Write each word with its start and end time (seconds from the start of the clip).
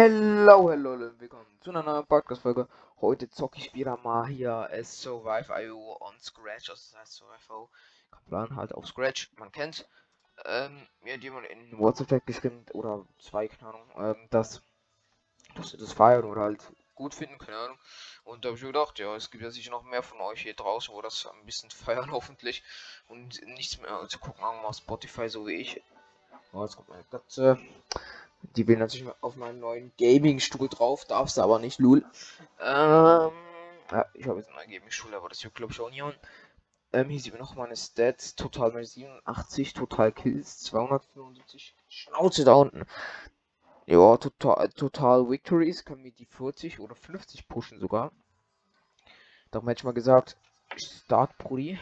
Hello, 0.00 0.70
hello, 0.70 0.94
Leute, 0.94 1.18
willkommen 1.18 1.44
zu 1.60 1.70
einer 1.70 1.82
neuen 1.82 2.06
Podcast-Folge. 2.06 2.68
Heute 3.00 3.28
zocke 3.30 3.58
ich 3.58 3.74
wieder 3.74 3.96
mal 3.96 4.28
hier 4.28 4.68
es 4.70 5.02
Survive.io 5.02 5.96
on 5.98 6.14
Scratch, 6.20 6.70
also 6.70 6.92
das 6.92 7.00
heißt 7.00 7.14
Survive.io. 7.14 7.68
Plan 8.28 8.54
halt 8.54 8.72
auf 8.72 8.86
Scratch, 8.86 9.32
man 9.38 9.50
kennt. 9.50 9.88
Ähm, 10.44 10.86
mir 11.02 11.14
hat 11.14 11.22
jemand 11.24 11.48
in 11.48 11.76
WhatsApp 11.80 12.24
geschrieben, 12.26 12.64
oder 12.74 13.04
zwei, 13.18 13.48
keine 13.48 13.70
Ahnung, 13.70 13.90
ähm, 13.96 14.28
dass, 14.30 14.62
dass 15.56 15.70
sie 15.70 15.78
das 15.78 15.94
feiern 15.94 16.26
oder 16.26 16.42
halt 16.42 16.62
gut 16.94 17.12
finden, 17.12 17.36
keine 17.38 17.58
Ahnung. 17.58 17.78
Und 18.22 18.44
da 18.44 18.50
habe 18.50 18.56
ich 18.56 18.62
gedacht, 18.62 19.00
ja, 19.00 19.16
es 19.16 19.32
gibt 19.32 19.42
ja 19.42 19.50
sicher 19.50 19.72
noch 19.72 19.82
mehr 19.82 20.04
von 20.04 20.20
euch 20.20 20.42
hier 20.42 20.54
draußen, 20.54 20.94
wo 20.94 21.02
das 21.02 21.26
ein 21.26 21.44
bisschen 21.44 21.70
feiern 21.72 22.12
hoffentlich 22.12 22.62
und 23.08 23.44
nichts 23.48 23.80
mehr 23.80 24.06
zu 24.08 24.20
gucken 24.20 24.44
haben 24.44 24.64
auf 24.64 24.76
Spotify, 24.76 25.28
so 25.28 25.44
wie 25.48 25.54
ich. 25.54 25.82
Oh, 26.52 26.62
jetzt 26.62 26.76
kommt 26.76 26.88
meine 26.88 27.02
Katze. 27.02 27.58
Die 28.42 28.66
will 28.66 28.78
natürlich 28.78 29.06
auf 29.20 29.36
meinen 29.36 29.60
neuen 29.60 29.92
Gaming-Stuhl 29.98 30.68
drauf, 30.68 31.04
darf 31.04 31.28
sie 31.28 31.42
aber 31.42 31.58
nicht, 31.58 31.78
lul. 31.78 32.04
Ähm, 32.60 33.32
ja, 33.90 34.06
ich 34.14 34.26
habe 34.26 34.38
jetzt 34.38 34.48
einen 34.48 34.56
neuen 34.56 34.70
Gaming-Stuhl, 34.70 35.14
aber 35.14 35.28
das 35.28 35.42
juckt 35.42 35.56
glaube 35.56 35.72
ich 35.72 35.80
auch 35.80 35.90
niemand. 35.90 36.18
Ähm, 36.92 37.10
hier 37.10 37.20
sieht 37.20 37.32
man 37.32 37.42
noch 37.42 37.54
meine 37.54 37.76
Stats. 37.76 38.34
Total 38.34 38.72
mal 38.72 38.84
87, 38.84 39.74
Total 39.74 40.12
Kills 40.12 40.60
275. 40.60 41.74
Schnauze 41.88 42.44
da 42.44 42.54
unten. 42.54 42.84
Ja, 43.86 44.16
total, 44.16 44.68
total 44.70 45.30
Victories 45.30 45.84
kann 45.84 46.02
mir 46.02 46.12
die 46.12 46.26
40 46.26 46.80
oder 46.80 46.94
50 46.94 47.48
pushen 47.48 47.78
sogar. 47.78 48.12
Darum 49.50 49.68
hätte 49.68 49.80
ich 49.80 49.84
mal 49.84 49.94
gesagt, 49.94 50.36
Start 50.76 51.36
Brudi. 51.38 51.78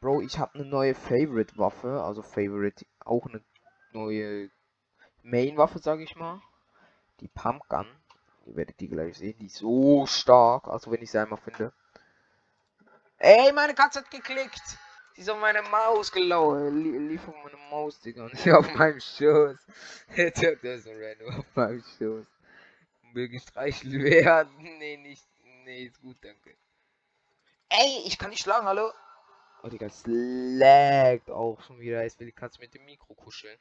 Bro, 0.00 0.20
ich 0.22 0.38
habe 0.38 0.54
eine 0.54 0.64
neue 0.64 0.94
Favorite 0.94 1.56
Waffe, 1.56 2.02
also 2.02 2.22
Favorite, 2.22 2.84
auch 3.00 3.26
eine 3.26 3.42
neue 3.92 4.50
Main-Waffe, 5.24 5.78
sage 5.78 6.02
ich 6.02 6.16
mal. 6.16 6.40
Die 7.20 7.28
Pumpgun. 7.28 7.86
Ihr 8.46 8.56
werdet 8.56 8.78
die 8.78 8.88
gleich 8.88 9.16
sehen. 9.16 9.38
Die 9.38 9.46
ist 9.46 9.56
so 9.56 10.06
stark. 10.06 10.68
Also 10.68 10.90
wenn 10.90 11.02
ich 11.02 11.10
sie 11.10 11.18
einmal 11.18 11.40
finde. 11.40 11.72
Ey, 13.16 13.50
meine 13.52 13.74
Katze 13.74 14.00
hat 14.00 14.10
geklickt. 14.10 14.78
Sie 15.14 15.22
ist 15.22 15.30
auf 15.30 15.40
meine 15.40 15.62
Maus 15.62 16.12
gelaufen. 16.12 17.08
Lief 17.08 17.26
auf 17.26 17.34
meine 17.42 17.56
Maus, 17.70 18.00
Digga. 18.00 18.24
Und 18.24 18.48
auf 18.52 18.74
meinem 18.74 19.00
Schoß. 19.00 19.56
Jetzt 20.16 20.42
hört 20.42 20.60
so 20.82 20.90
random 20.90 21.40
auf 21.40 21.56
meinem 21.56 21.82
Schoß. 21.82 22.26
Will 23.14 23.28
gestreichelt 23.28 23.94
werden. 23.94 24.52
Nee, 24.78 24.98
nicht. 24.98 25.24
Nee, 25.64 25.84
ist 25.84 26.00
gut, 26.02 26.18
danke. 26.20 26.54
Ey, 27.70 28.02
ich 28.06 28.18
kann 28.18 28.28
nicht 28.28 28.42
schlagen, 28.42 28.66
hallo? 28.66 28.92
Oh, 29.62 29.68
Digga, 29.68 29.86
es 29.86 30.02
laggt 30.04 31.30
auch 31.30 31.62
schon 31.62 31.78
wieder. 31.78 32.02
Jetzt 32.02 32.20
will 32.20 32.26
die 32.26 32.32
Katze 32.32 32.60
mit 32.60 32.74
dem 32.74 32.84
Mikro 32.84 33.14
kuscheln. 33.14 33.58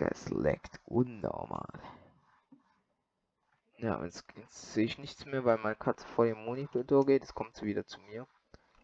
Digga, 0.00 0.12
es 0.12 0.30
leckt 0.30 0.80
unnormal. 0.86 1.68
Ja, 3.76 4.02
jetzt, 4.02 4.24
jetzt 4.36 4.72
sehe 4.72 4.86
ich 4.86 4.96
nichts 4.96 5.26
mehr, 5.26 5.44
weil 5.44 5.58
meine 5.58 5.76
Katze 5.76 6.06
vor 6.06 6.24
dem 6.24 6.42
Monitor 6.42 7.04
geht. 7.04 7.22
Jetzt 7.22 7.34
kommt 7.34 7.54
sie 7.56 7.66
wieder 7.66 7.86
zu 7.86 8.00
mir. 8.00 8.26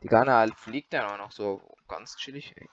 Die 0.03 0.09
Gana 0.09 0.37
halt 0.37 0.55
fliegt 0.55 0.93
dann 0.93 1.07
auch 1.07 1.17
noch 1.17 1.33
so 1.33 1.63
ganz 1.89 2.17
chillig. 2.19 2.55
Ey. 2.57 2.69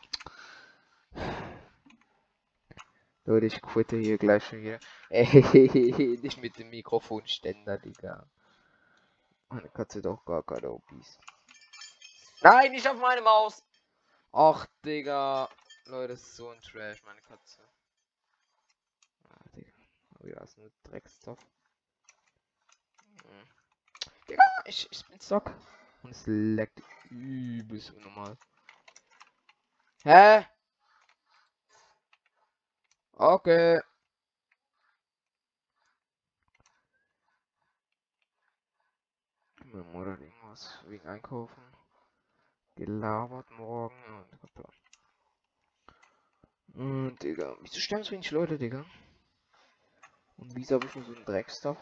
Leute, 3.23 3.45
ich 3.45 3.61
quitte 3.61 3.95
hier 3.95 4.17
gleich 4.17 4.45
schon 4.45 4.61
wieder. 4.61 4.79
Ey, 5.09 6.17
nicht 6.21 6.41
mit 6.41 6.57
dem 6.57 6.69
Mikrofonständer, 6.69 7.77
Digga. 7.77 8.25
Meine 9.47 9.69
Katze 9.69 10.01
doch 10.01 10.25
gar 10.25 10.43
keine 10.43 10.69
OPs. 10.69 11.17
Nein, 12.41 12.73
nicht 12.73 12.87
auf 12.89 12.99
meine 12.99 13.21
Maus! 13.21 13.63
Ach, 14.33 14.65
Digga. 14.83 15.47
Leute, 15.85 16.13
das 16.13 16.23
ist 16.23 16.35
so 16.35 16.49
ein 16.49 16.59
Trash, 16.59 17.01
meine 17.03 17.21
Katze. 17.21 17.61
Ja, 20.23 20.41
ist 20.41 20.57
nur 20.57 20.71
Dreckstoff. 20.83 21.39
Hm. 23.23 23.47
Digga, 24.29 24.43
ich, 24.65 24.87
ich 24.89 25.05
bin 25.07 25.19
stock. 25.19 25.53
Und 26.01 26.11
es 26.11 26.23
leckt 26.25 26.81
übelst 27.09 27.91
unnormal. 27.91 28.37
Hä? 30.03 30.45
Okay. 33.13 33.81
Meine 39.65 39.83
Mutter 39.83 40.19
irgendwas 40.19 40.79
wegen 40.87 41.07
Einkaufen 41.07 41.63
gelabert 42.75 43.49
morgen 43.51 43.95
und 44.05 44.33
Und 46.75 47.21
Digga, 47.21 47.55
wieso 47.61 47.79
sterben 47.79 48.03
so 48.03 48.11
wenig 48.11 48.31
Leute, 48.31 48.57
Digga? 48.57 48.85
Und 50.37 50.55
wieso 50.55 50.75
habe 50.75 50.87
ich 50.87 50.95
nur 50.95 51.05
so 51.05 51.13
einen 51.13 51.25
Dreckstuff? 51.25 51.77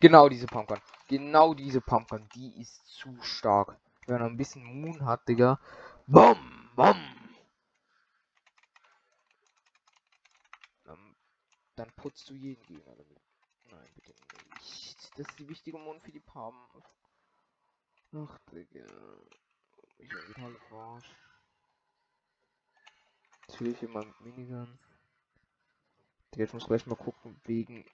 Genau 0.00 0.28
diese 0.28 0.46
Pumpgun. 0.46 0.80
Genau 1.08 1.54
diese 1.54 1.80
Pumpgun. 1.80 2.28
Die 2.34 2.60
ist 2.60 2.86
zu 2.86 3.20
stark. 3.22 3.78
Wenn 4.06 4.20
man 4.20 4.32
ein 4.32 4.36
bisschen 4.36 4.64
Moon 4.64 5.04
hat, 5.04 5.28
Digga. 5.28 5.60
Bom, 6.06 6.70
bom. 6.74 6.96
Dann, 10.84 11.16
dann 11.76 11.92
putzt 11.92 12.28
du 12.28 12.34
jeden 12.34 12.62
Gegner 12.64 12.96
damit. 12.96 13.20
Nein, 13.70 13.88
bitte 13.94 14.14
nicht. 14.54 15.18
Das 15.18 15.28
ist 15.28 15.38
die 15.38 15.48
wichtige 15.48 15.78
Moon 15.78 16.00
für 16.00 16.12
die 16.12 16.20
Pump. 16.20 16.82
Ach, 18.14 18.38
Digga. 18.50 18.86
Ich 19.98 20.08
bin 20.08 20.18
total 20.34 20.56
verarscht. 20.68 21.14
Natürlich 23.48 23.82
immer 23.82 24.04
mit 24.04 24.20
Minigun. 24.20 24.78
Ich 26.34 26.52
muss 26.54 26.66
gleich 26.66 26.86
mal 26.86 26.96
gucken 26.96 27.11
wegen 27.44 27.84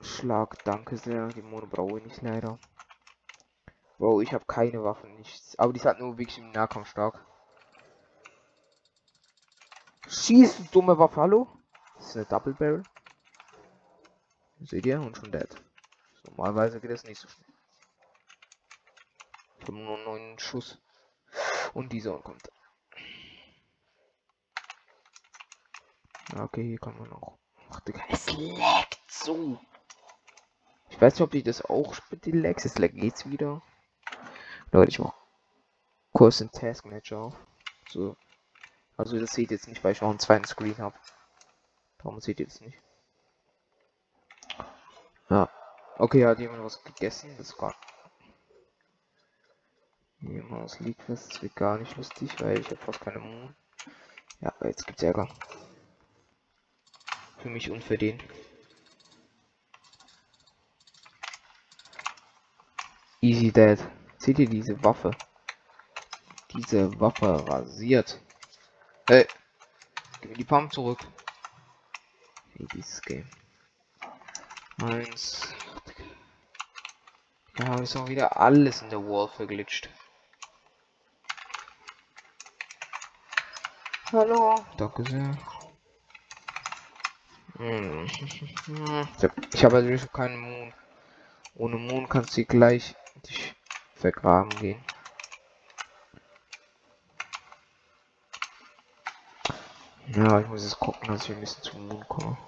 Schlag. 0.00 0.62
Danke 0.64 0.96
sehr. 0.96 1.28
Die 1.28 1.42
Mono 1.42 1.66
brauche 1.66 1.98
ich 1.98 2.04
nicht 2.04 2.22
leider. 2.22 2.58
Bro, 3.98 4.22
ich 4.22 4.32
habe 4.32 4.44
keine 4.46 4.82
Waffen, 4.82 5.14
nichts. 5.16 5.58
Aber 5.58 5.72
die 5.72 5.80
sind 5.80 5.98
nur 5.98 6.18
wirklich 6.18 6.38
im 6.38 6.50
Nahkampf 6.52 6.88
stark. 6.88 7.24
Schieß, 10.08 10.70
dumme 10.70 10.98
Waffe, 10.98 11.20
hallo? 11.20 11.48
Das 11.96 12.08
ist 12.08 12.16
eine 12.16 12.26
Double 12.26 12.54
Barrel. 12.54 12.82
Seht 14.60 14.86
ihr? 14.86 15.00
Und 15.00 15.16
schon 15.16 15.30
dead. 15.32 15.54
Normalerweise 16.24 16.80
geht 16.80 16.90
das 16.90 17.04
nicht 17.04 17.18
so 17.18 17.28
schnell. 17.28 17.48
Ich 19.58 19.62
habe 19.62 19.76
nur 19.76 19.98
neun 19.98 20.38
Schuss. 20.38 20.78
Und 21.74 21.92
dieser 21.92 22.18
kommt. 22.18 22.50
Okay, 26.38 26.62
hier 26.62 26.78
kann 26.78 26.98
man 26.98 27.12
auch. 27.12 27.38
Ach, 27.70 27.80
Digga, 27.80 28.02
es 28.08 28.30
leckt 28.32 29.00
so. 29.08 29.58
Ich 30.90 31.00
weiß 31.00 31.14
nicht, 31.14 31.22
ob 31.22 31.34
ich 31.34 31.44
das 31.44 31.64
auch 31.64 31.96
mit 32.10 32.26
den 32.26 32.42
Lags. 32.42 32.64
Es 32.64 32.78
leckt 32.78 32.96
geht's 32.96 33.28
wieder. 33.28 33.62
Leute, 34.72 34.90
ich 34.90 34.98
mach 34.98 35.14
kurz 36.12 36.38
den 36.38 36.50
Task 36.50 36.84
Manager 36.84 37.18
auf. 37.18 37.36
So. 37.88 38.16
Also 38.96 39.18
das 39.18 39.30
seht 39.30 39.50
ihr 39.50 39.56
jetzt 39.56 39.68
nicht, 39.68 39.82
weil 39.82 39.92
ich 39.92 40.00
noch 40.00 40.10
einen 40.10 40.18
zweiten 40.18 40.44
Screen 40.44 40.78
habe. 40.78 40.96
Darum 41.98 42.20
seht 42.20 42.40
ihr 42.40 42.46
das 42.46 42.60
nicht. 42.60 42.78
Ja. 45.28 45.48
Okay, 45.96 46.26
hat 46.26 46.38
jemand 46.38 46.64
was 46.64 46.82
gegessen? 46.82 47.34
Das 47.38 47.58
war. 47.60 47.74
Jemand 50.20 50.78
liegt 50.80 51.08
was. 51.08 51.28
Das 51.28 51.42
wird 51.42 51.56
gar 51.56 51.78
nicht 51.78 51.96
lustig, 51.96 52.40
weil 52.40 52.58
ich 52.58 52.66
habe 52.66 52.76
fast 52.76 53.00
keine 53.00 53.20
Moon. 53.20 53.54
Ja, 54.40 54.52
jetzt 54.62 54.86
gibt's 54.86 55.02
Ärger. 55.02 55.28
Für 57.42 57.48
mich 57.48 57.70
unverdient. 57.70 58.22
Easy 63.22 63.50
Dead. 63.50 63.78
Seht 64.18 64.38
ihr 64.38 64.48
diese 64.48 64.82
Waffe? 64.84 65.10
Diese 66.52 67.00
Waffe 67.00 67.48
rasiert. 67.48 68.20
Hey. 69.06 69.26
Gib 70.20 70.30
mir 70.30 70.36
die 70.36 70.44
Pump 70.44 70.72
zurück. 70.72 70.98
Hey, 72.56 72.66
dieses 72.74 73.00
Game. 73.02 73.28
Eins. 74.82 75.54
Da 77.56 77.74
ist 77.76 77.96
auch 77.96 78.08
wieder 78.08 78.38
alles 78.38 78.82
in 78.82 78.90
der 78.90 79.00
Wall 79.00 79.28
verglitscht. 79.28 79.88
Hallo. 84.12 84.64
Danke 84.76 85.04
sehr. 85.04 85.38
Hm. 87.60 88.06
Ich 89.52 89.64
habe 89.64 89.82
natürlich 89.82 90.10
keinen 90.12 90.38
Moon. 90.40 90.72
Ohne 91.54 91.76
Moon 91.76 92.08
kannst 92.08 92.34
du 92.34 92.44
gleich 92.46 92.94
dich 93.28 93.54
vergraben 93.94 94.48
gehen. 94.60 94.82
Ja, 100.16 100.40
ich 100.40 100.48
muss 100.48 100.64
jetzt 100.64 100.80
gucken, 100.80 101.08
dass 101.08 101.24
ich 101.24 101.32
ein 101.32 101.40
bisschen 101.40 101.62
zum 101.62 101.86
Moon 101.86 102.02
komme. 102.08 102.38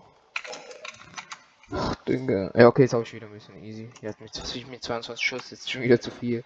Ach, 1.72 1.94
Dinge. 2.06 2.50
Ja, 2.54 2.68
okay, 2.68 2.82
jetzt 2.82 2.94
habe 2.94 3.02
ich 3.02 3.12
wieder 3.12 3.26
ein 3.26 3.34
bisschen 3.34 3.62
easy. 3.62 3.90
Jetzt 4.00 4.18
mit, 4.18 4.66
mit 4.70 4.82
22 4.82 5.22
Schuss 5.22 5.52
ist 5.52 5.70
schon 5.70 5.82
wieder 5.82 6.00
zu 6.00 6.10
viel. 6.10 6.42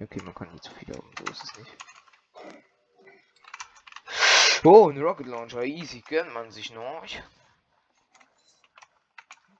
Okay, 0.00 0.20
man 0.24 0.34
kann 0.34 0.50
nicht 0.50 0.64
zu 0.64 0.72
viel 0.72 0.92
haben, 0.92 1.08
so 1.16 1.30
ist 1.30 1.44
es 1.44 1.58
nicht. 1.58 1.76
Oh, 4.66 4.88
ein 4.88 4.96
Rocket 4.96 5.26
Launcher, 5.26 5.62
easy, 5.62 6.00
gönnt 6.00 6.32
man 6.32 6.50
sich 6.50 6.72
noch. 6.72 7.04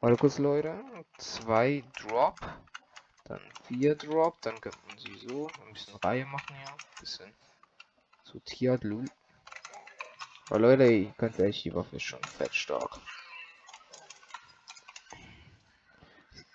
Warte 0.01 0.17
kurz, 0.17 0.39
Leute. 0.39 0.83
Zwei 1.19 1.85
Drop. 1.99 2.41
Dann 3.25 3.41
vier 3.65 3.97
Drop. 3.97 4.41
Dann 4.41 4.59
könnte 4.63 4.79
man 4.89 4.97
sie 4.97 5.15
so 5.29 5.51
ein 5.67 5.75
bisschen 5.75 5.97
Reihe 5.97 6.25
machen, 6.25 6.57
ja. 6.65 6.71
Ein 6.71 7.01
bisschen 7.01 7.35
sortiert, 8.23 8.83
lul. 8.83 9.05
Aber 10.49 10.61
Leute, 10.61 10.85
ihr 10.85 11.13
könnt 11.19 11.39
echt, 11.39 11.67
die 11.67 11.75
Waffe 11.75 12.01
schon 12.01 12.23
fett 12.25 12.55
stark. 12.55 12.99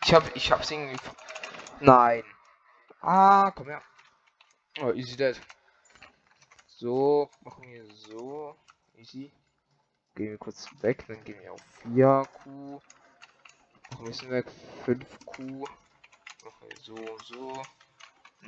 Ich 0.06 0.12
hab, 0.12 0.36
ich 0.36 0.52
hab's 0.52 0.72
irgendwie. 0.72 0.98
Nein. 1.82 2.24
Ah, 3.02 3.52
komm 3.52 3.68
her. 3.68 3.84
Oh, 4.82 4.92
easy 4.94 5.16
dead. 5.16 5.40
So, 6.80 7.30
machen 7.42 7.68
wir 7.68 7.84
so. 7.94 8.56
Easy. 8.96 9.34
Gehen 10.16 10.30
wir 10.30 10.38
kurz 10.38 10.66
weg, 10.82 11.04
dann 11.10 11.22
gehen 11.26 11.38
wir 11.42 11.52
auf 11.52 11.62
4Q. 11.84 12.80
Noch 13.92 14.00
ein 14.00 14.06
bisschen 14.06 14.32
weg. 14.32 14.46
5Q. 14.86 15.60
Machen 15.60 16.70
wir 16.70 16.78
so, 16.82 16.96
so. 17.26 17.62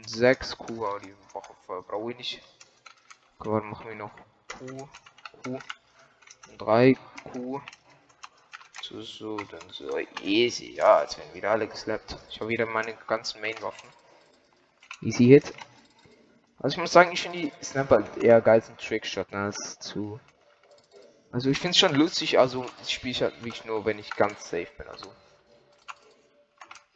6Q, 0.08 0.88
aber 0.88 1.02
die 1.02 1.14
Woche 1.34 1.54
brauche 1.68 2.12
ich 2.12 2.18
nicht. 2.20 2.42
Okay, 3.38 3.50
dann 3.50 3.70
machen 3.70 3.90
wir 3.90 3.96
noch 3.96 4.12
Q, 4.48 4.88
Q. 5.44 5.60
3Q. 6.58 7.62
So, 8.82 9.02
so, 9.02 9.36
dann 9.36 9.70
so. 9.72 9.98
Easy. 10.24 10.76
Ja, 10.76 11.02
jetzt 11.02 11.18
werden 11.18 11.34
wieder 11.34 11.52
alle 11.52 11.68
geslappt. 11.68 12.16
Ich 12.30 12.40
habe 12.40 12.50
wieder 12.50 12.66
meine 12.66 12.94
ganzen 13.08 13.42
Main-Waffen. 13.42 13.90
Easy 15.02 15.26
Hit. 15.26 15.54
Also 16.62 16.76
ich 16.76 16.82
muss 16.82 16.92
sagen, 16.92 17.12
ich 17.12 17.22
finde 17.22 17.40
die 17.40 17.54
Sniper 17.64 18.04
eher 18.22 18.40
geil 18.40 18.64
zum 18.64 18.78
Trickshot 18.78 19.34
als 19.34 19.80
zu. 19.80 20.20
Also 21.32 21.50
ich 21.50 21.58
finde 21.58 21.72
es 21.72 21.78
schon 21.78 21.96
lustig, 21.96 22.38
also 22.38 22.66
ich 22.84 22.94
spiele 22.94 23.20
halt 23.22 23.44
wirklich 23.44 23.66
nur, 23.66 23.86
wenn 23.86 23.98
ich 23.98 24.12
ganz 24.12 24.50
safe 24.50 24.68
bin, 24.78 24.88
also. 24.88 25.12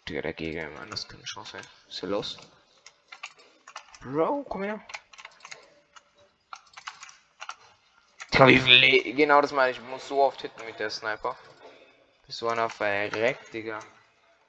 Der 0.08 0.22
dagegen, 0.22 0.72
Mann, 0.76 0.92
das 0.92 1.08
kann 1.08 1.18
eine 1.18 1.26
Chance. 1.26 1.58
Ist 1.88 2.04
er 2.04 2.10
los? 2.10 2.38
Bro, 4.02 4.46
komm 4.48 4.64
her. 4.64 4.80
Genau 8.32 9.42
das 9.42 9.52
meine 9.52 9.72
ich, 9.72 9.78
ich 9.78 9.84
muss 9.86 10.08
so 10.08 10.22
oft 10.22 10.42
hitten 10.42 10.64
mit 10.66 10.78
der 10.80 10.92
Sniper. 10.92 11.36
Bis 12.28 12.38
so 12.38 12.50
einer 12.50 12.70
verreckt, 12.70 13.54
Digga. 13.54 13.80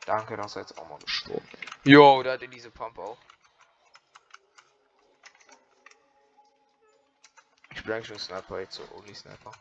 Danke, 0.05 0.37
dass 0.37 0.57
er 0.57 0.63
jetzt 0.63 0.77
auch 0.77 0.89
mal 0.89 0.99
gestorben. 0.99 1.49
Jo, 1.85 2.23
da 2.23 2.33
hatte 2.33 2.49
diese 2.49 2.71
Pump 2.71 2.99
auch. 2.99 3.17
Ich 7.77 7.85
bin 7.85 7.93
eigentlich 7.93 8.09
schon 8.09 8.19
Sniper, 8.19 8.61
jetzt 8.61 8.75
so 8.75 8.83
Only 8.97 9.15
Sniper. 9.15 9.53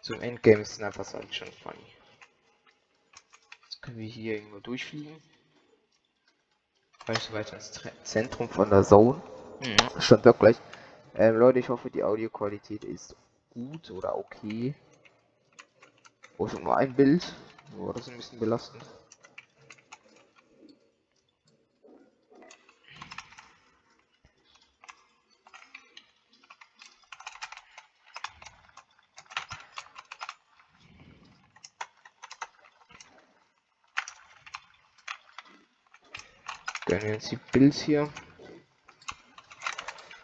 Zum 0.00 0.20
Endgame 0.22 0.62
ist 0.62 0.74
Sniper 0.74 1.04
halt 1.12 1.34
schon 1.34 1.52
funny. 1.62 1.86
Jetzt 3.64 3.82
können 3.82 3.98
wir 3.98 4.08
hier 4.08 4.36
irgendwo 4.36 4.58
durchfliegen. 4.60 5.22
Vielleicht 7.04 7.32
weiter 7.32 7.56
ins 7.56 7.70
Zentrum 8.02 8.48
von 8.48 8.70
der 8.70 8.82
Zone. 8.82 9.22
Mhm. 9.60 10.00
Stand 10.00 10.24
doch 10.24 10.38
gleich. 10.38 10.56
Ähm, 11.14 11.36
Leute, 11.36 11.58
ich 11.58 11.68
hoffe, 11.68 11.90
die 11.90 12.02
Audioqualität 12.02 12.84
ist 12.84 13.14
gut 13.50 13.90
oder 13.90 14.16
okay. 14.16 14.74
Oh, 16.38 16.48
schon 16.48 16.64
nur 16.64 16.76
ein 16.76 16.94
Bild. 16.94 17.34
Oh, 17.78 17.92
das 17.92 18.02
ist 18.02 18.08
ein 18.08 18.16
bisschen 18.16 18.40
belastend. 18.40 18.82
Wir 37.02 37.14
uns 37.14 37.28
die 37.28 37.36
Bills 37.52 37.80
hier. 37.82 38.10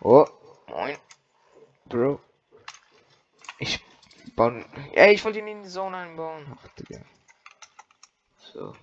Oh, 0.01 0.27
moin. 0.69 0.97
Bro. 1.87 2.21
Ich 3.59 3.85
bauen. 4.35 4.65
Ey, 4.93 5.15
ich 5.15 5.25
wollte 5.25 5.41
ihn 5.41 5.49
in 5.49 5.63
die 5.63 5.69
Zone 5.69 5.97
einbauen. 5.97 6.47
Ach, 6.59 6.69
Digga. 6.69 7.01
So. 8.39 8.75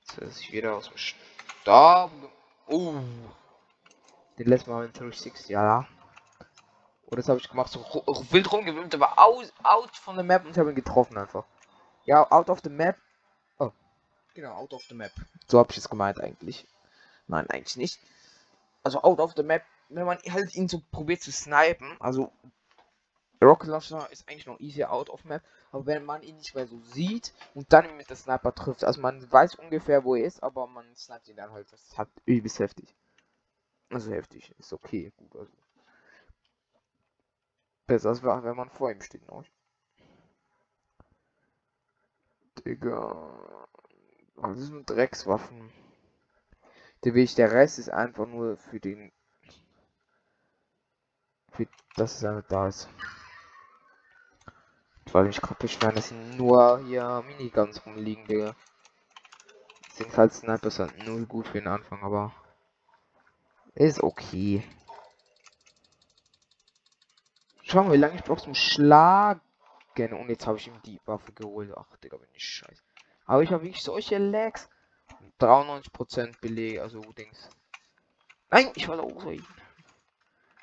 Jetzt 0.00 0.18
ist 0.18 0.40
ich 0.40 0.52
wieder 0.52 0.74
aus 0.74 0.88
dem 0.88 0.98
Stab. 0.98 2.10
Oh. 2.66 2.94
Den 4.38 4.46
letzten 4.46 4.70
Mal 4.70 4.86
in 4.86 4.92
360, 4.92 5.48
ja. 5.48 5.86
Oh, 7.06 7.14
das 7.14 7.28
habe 7.28 7.38
ich 7.38 7.48
gemacht, 7.48 7.70
so 7.70 7.80
wild 8.30 8.50
rumgewimmt, 8.50 8.94
aber 8.94 9.18
out, 9.18 9.52
out 9.62 9.96
von 9.96 10.16
der 10.16 10.24
Map 10.24 10.44
und 10.44 10.52
ich 10.52 10.58
habe 10.58 10.70
ihn 10.70 10.74
getroffen 10.74 11.16
einfach. 11.16 11.44
Ja, 12.04 12.28
out 12.30 12.50
of 12.50 12.60
the 12.64 12.70
map 12.70 12.96
Genau, 14.34 14.54
out 14.54 14.72
of 14.72 14.82
the 14.88 14.94
map. 14.94 15.12
So 15.48 15.58
habe 15.58 15.70
ich 15.70 15.78
es 15.78 15.88
gemeint 15.88 16.20
eigentlich. 16.20 16.66
Nein, 17.26 17.48
eigentlich 17.50 17.76
nicht. 17.76 18.00
Also 18.82 19.02
out 19.02 19.20
of 19.20 19.34
the 19.36 19.42
map, 19.42 19.62
wenn 19.88 20.06
man 20.06 20.18
halt 20.30 20.54
ihn 20.54 20.68
so 20.68 20.82
probiert 20.90 21.22
zu 21.22 21.30
snipen, 21.30 21.96
also 22.00 22.32
Rocket 23.42 23.68
Launcher 23.68 24.08
ist 24.12 24.28
eigentlich 24.28 24.46
noch 24.46 24.60
easy 24.60 24.84
out 24.84 25.10
of 25.10 25.24
map, 25.24 25.42
aber 25.72 25.86
wenn 25.86 26.04
man 26.04 26.22
ihn 26.22 26.36
nicht 26.36 26.54
mehr 26.54 26.66
so 26.66 26.78
sieht 26.80 27.34
und 27.54 27.72
dann 27.72 27.96
mit 27.96 28.08
der 28.08 28.16
Sniper 28.16 28.54
trifft, 28.54 28.84
also 28.84 29.00
man 29.00 29.30
weiß 29.30 29.56
ungefähr 29.56 30.04
wo 30.04 30.14
er 30.14 30.24
ist, 30.24 30.42
aber 30.42 30.66
man 30.68 30.86
sniped 30.94 31.28
ihn 31.28 31.36
dann 31.36 31.50
halt, 31.50 31.70
das 31.72 31.98
halt 31.98 32.08
übelst 32.24 32.60
heftig. 32.60 32.94
Also 33.90 34.12
heftig, 34.12 34.54
ist 34.58 34.72
okay, 34.72 35.12
gut, 35.16 35.34
also. 35.36 35.52
Besser 37.86 38.10
als 38.10 38.22
wenn 38.22 38.56
man 38.56 38.70
vor 38.70 38.90
ihm 38.90 39.02
steht, 39.02 39.26
noch. 39.26 39.44
Digga. 42.64 43.51
Das 44.42 44.58
sind 44.58 44.90
Dreckswaffen. 44.90 45.70
Der 47.04 47.14
Weg, 47.14 47.34
der 47.36 47.52
Rest 47.52 47.78
ist 47.78 47.90
einfach 47.90 48.26
nur 48.26 48.56
für 48.56 48.80
den. 48.80 49.12
Für 51.52 51.68
das 51.94 52.16
ist 52.16 52.24
einfach 52.24 52.48
da 52.48 52.66
ist. 52.66 52.88
Weil 55.12 55.28
ich 55.28 55.40
beschweren, 55.40 55.94
dass 55.94 56.08
sind 56.08 56.36
nur 56.36 56.84
hier 56.86 57.22
Miniguns 57.26 57.84
rumliegen, 57.86 58.26
Digga. 58.26 58.56
Sind 59.92 60.16
halt 60.16 60.32
Snipers 60.32 60.80
halt 60.80 61.06
null 61.06 61.26
gut 61.26 61.46
für 61.46 61.58
den 61.58 61.68
Anfang, 61.68 62.02
aber 62.02 62.32
ist 63.74 64.02
okay. 64.02 64.64
Schauen 67.62 67.86
wir, 67.86 67.92
wie 67.92 67.98
lange 67.98 68.16
ich 68.16 68.24
brauche 68.24 68.42
zum 68.42 68.54
Schlagen. 68.54 69.40
Und 69.96 70.28
jetzt 70.30 70.46
habe 70.46 70.58
ich 70.58 70.66
ihm 70.66 70.82
die 70.82 71.00
Waffe 71.04 71.32
geholt. 71.32 71.72
Ach, 71.76 71.96
Digga, 71.98 72.16
bin 72.16 72.28
ich 72.32 72.44
scheiße. 72.44 72.82
Aber 73.32 73.42
ich 73.42 73.50
habe 73.50 73.64
wirklich 73.64 73.82
solche 73.82 74.18
Lags. 74.18 74.68
93% 75.40 76.38
Beleg, 76.42 76.80
also 76.80 77.00
Dings. 77.00 77.48
Nein, 78.50 78.70
ich 78.74 78.86
wollte 78.86 79.04
auch 79.04 79.22
so 79.22 79.34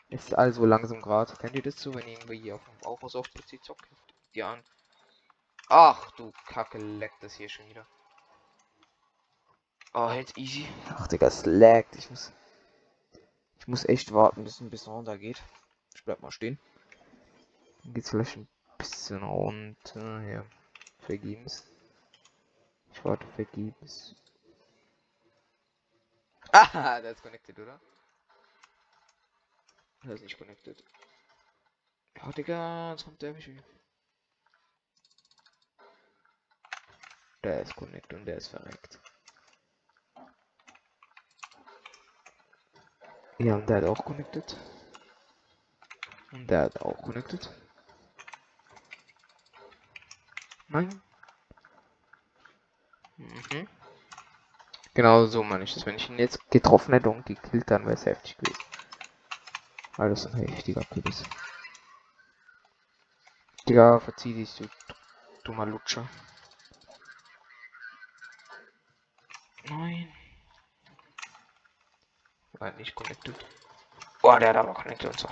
Ist 0.10 0.36
also 0.36 0.68
langsam 0.68 1.02
gerade. 1.02 1.34
Kennt 1.38 1.56
ihr 1.56 1.64
das 1.64 1.82
so, 1.82 1.96
wenn 1.96 2.08
irgendwie 2.08 2.40
hier 2.40 2.54
auf 2.54 2.64
dem 2.64 2.78
Bauhaus 2.84 3.16
auf 3.16 3.26
PC 3.34 3.64
zockt? 3.64 3.90
Die 4.36 4.44
an. 4.44 4.62
Ach 5.68 6.12
du 6.12 6.32
Kacke, 6.46 6.78
leckt 6.78 7.24
das 7.24 7.34
hier 7.34 7.50
schon 7.50 7.68
wieder. 7.70 7.88
Oh, 9.96 10.12
jetzt 10.12 10.38
easy. 10.38 10.68
Ach, 10.90 11.08
Digga, 11.08 11.26
es 11.26 11.48
laggt. 11.48 11.96
Ich 11.96 12.08
muss. 12.12 12.32
Ich 13.58 13.68
muss 13.68 13.84
echt 13.84 14.14
warten, 14.14 14.44
bis 14.44 14.62
ein 14.62 14.70
bisschen 14.70 14.94
runter 14.94 15.18
geht. 15.18 15.42
Ich 15.96 16.06
bleib 16.06 16.22
mal 16.22 16.30
stehen. 16.30 16.60
Dann 17.84 17.96
geht's 17.96 18.12
vielleicht 18.12 18.38
ein 18.38 18.48
bisschen 18.78 19.24
runter. 19.24 20.22
Ja. 20.22 20.46
Vergebens. 21.00 21.66
Warte 23.04 23.26
vergebens. 23.28 24.16
Ah, 26.52 27.00
der 27.02 27.12
ist 27.12 27.22
connected, 27.22 27.60
oder? 27.60 27.80
Der 30.04 30.14
ist 30.16 30.24
nicht 30.24 30.38
connected. 30.38 30.84
Ja, 32.18 32.32
Digga, 32.32 32.92
jetzt 32.92 33.06
kommt 33.06 33.22
der 33.22 33.34
mich. 33.34 33.50
Der 37.44 37.62
ist 37.62 37.76
connected 37.76 38.20
und 38.20 38.26
der 38.26 38.38
ist 38.38 38.48
verreckt. 38.48 39.00
Ja, 43.40 43.56
und 43.56 43.70
der 43.70 43.78
hat 43.78 43.84
auch 43.86 44.04
connected. 44.04 44.58
Und 46.32 46.50
der 46.50 46.64
hat 46.64 46.82
auch 46.82 47.02
connected. 47.02 47.50
Nein. 50.68 51.02
Mhm. 53.20 53.68
Genau 54.94 55.26
so 55.26 55.44
meine 55.44 55.66
ich 55.66 55.74
das. 55.74 55.86
Wenn 55.86 55.96
ich 55.96 56.10
ihn 56.10 56.18
jetzt 56.20 56.50
getroffen 56.52 56.94
hätte 56.94 57.10
und 57.10 57.26
gekillt, 57.26 57.70
dann 57.70 57.84
wäre 57.84 57.94
es 57.94 58.06
heftig 58.06 58.38
gewesen. 58.38 58.60
Weil 59.98 60.10
das 60.10 60.26
ein 60.26 60.40
heftiger 60.48 60.86
Kill 60.86 61.06
ist. 61.08 61.26
Digga, 63.68 64.00
verzieh 64.00 64.34
dich, 64.34 64.56
du 64.56 64.66
dummer 65.44 65.66
Lutscher. 65.66 66.08
Nein. 69.70 70.12
War 72.54 72.72
nicht 72.72 72.96
connected. 72.96 73.36
Oh, 74.22 74.36
der 74.38 74.50
hat 74.50 74.56
aber 74.58 74.74
connected 74.74 75.10
und 75.10 75.20
so. 75.20 75.30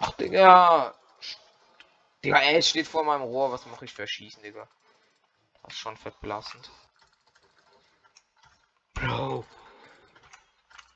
Ach, 0.00 0.12
Digga. 0.12 0.94
Digga, 2.24 2.42
es 2.42 2.68
steht 2.68 2.86
vor 2.86 3.04
meinem 3.04 3.22
Rohr. 3.22 3.50
Was 3.52 3.66
mache 3.66 3.84
ich 3.84 3.92
für 3.92 4.06
Schießen, 4.06 4.42
Digga? 4.42 4.68
Das 5.66 5.74
ist 5.74 5.80
schon 5.80 5.96
fett 5.96 6.20
belastend. 6.20 6.70
Bro. 8.94 9.44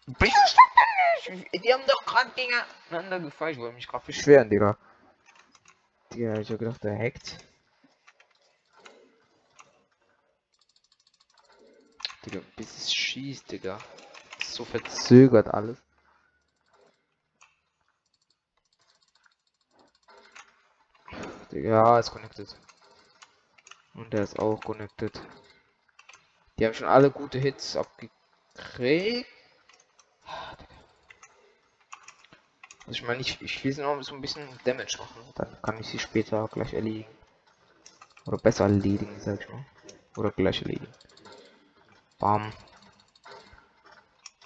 Die 0.07 1.73
haben 1.73 1.87
doch 1.87 2.05
gerade 2.07 2.31
Dinger 2.31 2.65
aneinander 2.89 3.21
gefallen. 3.21 3.55
Ich 3.55 3.59
wollte 3.59 3.75
mich 3.75 3.89
gerade 3.89 4.07
beschweren, 4.07 4.49
Digga. 4.49 4.79
Digga, 6.13 6.39
ich 6.39 6.51
hab 6.51 6.59
gedacht, 6.61 6.83
der 6.85 6.97
hackt. 6.97 7.39
Digga, 12.25 12.41
bis 12.57 12.77
es 12.77 12.95
schießt, 12.95 13.51
Digga. 13.51 13.79
So 14.41 14.65
verzögert 14.65 15.49
alles. 15.49 15.79
Ja, 21.51 21.99
ist 21.99 22.13
connected. 22.13 22.57
Und 23.95 24.13
der 24.13 24.23
ist 24.23 24.39
auch 24.39 24.61
connected. 24.61 25.21
Die 26.59 26.67
haben 26.67 26.75
schon 26.75 26.89
alle 26.89 27.11
gute 27.11 27.39
Hits 27.39 27.77
abgekriegt. 27.77 29.27
Also 32.87 32.93
ich 32.93 33.03
meine, 33.03 33.21
ich, 33.21 33.41
ich 33.41 33.65
will 33.65 33.73
sie 33.73 33.83
noch 33.83 34.03
so 34.03 34.15
ein 34.15 34.21
bisschen 34.21 34.47
Damage 34.65 34.99
machen. 34.99 35.23
Dann 35.37 35.63
kann 35.63 35.79
ich 35.81 35.89
sie 35.89 35.99
später 35.99 36.49
gleich 36.49 36.75
erledigen. 36.75 37.11
Oder 38.27 38.39
besser 38.39 38.65
erledigen, 38.65 39.19
sag 39.21 39.41
ich 39.41 39.49
mal. 39.49 39.65
Oder 40.17 40.31
gleich 40.31 40.63
erledigen. 40.63 40.93
Bam. 42.19 42.53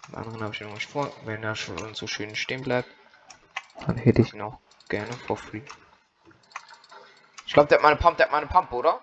Den 0.09 0.15
anderen 0.15 0.43
habe 0.43 0.55
ich 0.55 0.61
noch 0.61 0.75
nicht 0.75 0.89
vor. 0.89 1.11
Wenn 1.25 1.43
er 1.43 1.55
schon 1.57 1.95
so 1.95 2.07
schön 2.07 2.37
stehen 2.37 2.63
bleibt, 2.63 2.89
dann 3.87 3.97
hätte 3.97 4.23
ich 4.23 4.33
ihn 4.33 4.43
auch 4.43 4.59
gerne 4.89 5.13
for 5.13 5.37
free. 5.37 5.63
Ich 7.47 7.53
glaube, 7.55 7.69
der 7.69 7.79
hat 7.79 7.83
meine 7.83 7.97
Pump, 7.97 8.17
der 8.17 8.27
hat 8.27 8.33
meine 8.33 8.47
Pump, 8.47 8.73
oder? 8.73 9.01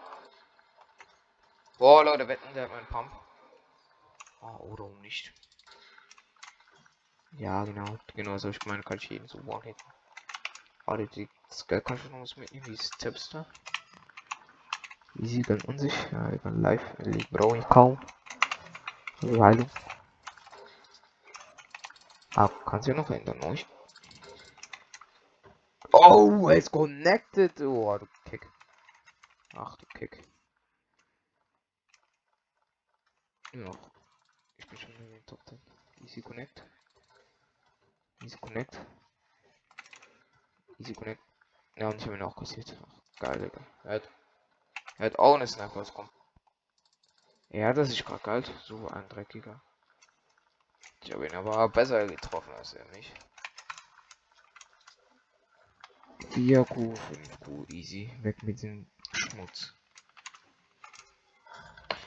Boah, 1.82 2.06
Leute, 2.06 2.28
wetten, 2.28 2.54
der 2.54 2.66
hat 2.66 2.72
meinen 2.72 2.86
Pump. 2.86 3.12
Oh, 4.40 4.66
oder 4.66 4.88
nicht. 5.02 5.34
Ja, 7.32 7.64
genau. 7.64 7.98
Genau 8.14 8.38
so 8.38 8.50
ich 8.50 8.64
meine, 8.68 8.84
kann 8.84 8.98
ich 8.98 9.10
jeden 9.10 9.28
so 9.28 9.40
one-hitten. 9.40 9.92
Warte, 10.86 11.08
die 11.08 11.28
Skill 11.50 11.82
kann 11.82 11.98
ich 11.98 12.04
was 12.14 12.38
mitnehmen. 12.38 12.68
Wie 12.68 12.74
ist 12.74 13.00
Tipster? 13.00 13.48
Easy, 15.16 15.42
ganz 15.42 15.64
unsicher. 15.64 16.12
Ja, 16.12 16.32
ich 16.32 16.44
kann 16.44 16.62
live. 16.62 16.84
Die 17.00 17.26
brauche 17.32 17.58
ich 17.58 17.68
kaum. 17.68 18.00
Die 19.24 19.42
Heilung. 19.42 19.68
Ah, 22.36 22.48
kannst 22.64 22.88
du 22.88 22.92
ja 22.92 22.98
noch 22.98 23.10
ändern, 23.10 23.44
euch. 23.46 23.66
Oh, 25.92 26.48
er 26.48 26.58
ist 26.58 26.72
connected. 26.72 27.60
Oh, 27.62 27.98
du 27.98 28.06
Kick. 28.30 28.48
Ach, 29.56 29.76
du 29.78 29.88
Kick. 29.98 30.24
Ja. 33.54 33.72
Ich 34.56 34.68
bin 34.68 34.78
schon 34.78 34.96
in 34.96 35.12
den 35.12 35.26
Top 35.26 35.40
10. 35.46 35.60
Easy 36.04 36.22
Connect. 36.22 36.64
Easy 38.24 38.38
Connect. 38.38 38.80
Easy 40.78 40.94
Connect. 40.94 41.22
Ja, 41.76 41.90
und 41.90 41.98
ich 41.98 42.06
habe 42.06 42.16
ihn 42.16 42.22
auch 42.22 42.36
kassiert. 42.36 42.78
Ach, 42.82 43.20
geil, 43.20 43.40
Digga. 43.40 43.68
Er 43.84 43.96
hat, 43.96 44.10
er 44.98 45.06
hat 45.06 45.20
auch 45.20 45.36
eine 45.36 45.48
Sniper 45.48 45.84
kommen. 45.84 46.10
Ja, 47.50 47.74
das 47.74 47.90
ist 47.90 48.06
gerade 48.06 48.24
kalt. 48.24 48.54
So 48.64 48.88
ein 48.88 49.10
dreckiger. 49.10 49.62
Ich 51.04 51.12
habe 51.12 51.28
ihn 51.28 51.36
aber 51.36 51.68
besser 51.68 52.08
getroffen 52.08 52.54
als 52.54 52.74
er 52.74 52.86
mich. 52.96 53.14
4 56.30 56.64
Q, 56.64 56.96
5 56.96 57.40
Q, 57.42 57.66
easy. 57.74 58.10
Weg 58.22 58.42
mit 58.44 58.62
dem 58.64 58.90
Schmutz. 59.12 59.74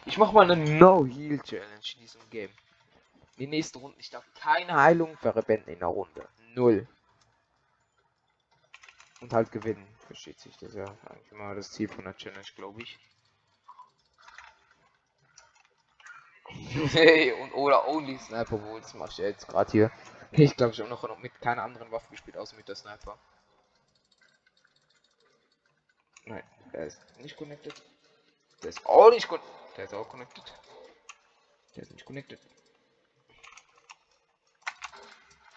Ich 0.07 0.19
mache 0.19 0.35
mal 0.35 0.51
eine 0.51 0.57
No-Heal-Challenge 0.57 1.81
in 1.95 2.01
diesem 2.01 2.31
Game. 2.31 2.51
Die 3.39 3.47
nächste 3.47 3.79
Runde. 3.79 3.97
Ich 3.99 4.11
darf 4.11 4.25
keine 4.35 4.75
Heilung 4.75 5.17
verwenden 5.17 5.71
in 5.71 5.79
der 5.79 5.89
Runde. 5.89 6.29
Null. 6.55 6.87
Und 9.21 9.33
halt 9.33 9.51
gewinnen. 9.51 9.87
Versteht 10.07 10.39
sich 10.39 10.57
das 10.59 10.75
ja 10.75 10.85
eigentlich 10.85 11.33
immer 11.33 11.55
das 11.55 11.71
Ziel 11.73 11.89
von 11.89 12.05
der 12.05 12.17
Challenge, 12.17 12.45
glaube 12.55 12.83
ich. 12.83 12.99
hey, 16.93 17.33
und 17.33 17.53
oder 17.55 17.89
Only 17.89 18.19
Sniper 18.19 18.63
wohl, 18.63 18.81
das 18.81 18.95
mache 18.95 19.11
ich 19.11 19.19
jetzt 19.19 19.49
gerade 19.49 19.71
hier. 19.71 19.91
Ich 20.31 20.57
glaube, 20.57 20.73
ich 20.73 20.81
habe 20.81 20.91
noch 20.91 21.19
mit 21.19 21.41
keiner 21.41 21.63
anderen 21.63 21.91
Waffe 21.91 22.11
gespielt, 22.11 22.37
außer 22.37 22.57
mit 22.57 22.69
der 22.69 22.75
Sniper. 22.75 23.19
Nein, 26.27 26.43
er 26.73 26.87
ist 26.87 27.01
nicht 27.19 27.37
connected. 27.37 27.75
Der 28.63 28.71
ist 28.71 28.85
auch 28.87 29.11
nicht 29.11 29.27
connected. 29.27 29.64
Der 29.77 29.85
ist 29.85 29.95
auch 29.95 30.09
connected. 30.09 30.45
Der 31.75 31.83
ist 31.83 31.93
nicht 31.93 32.05
connected. 32.05 32.41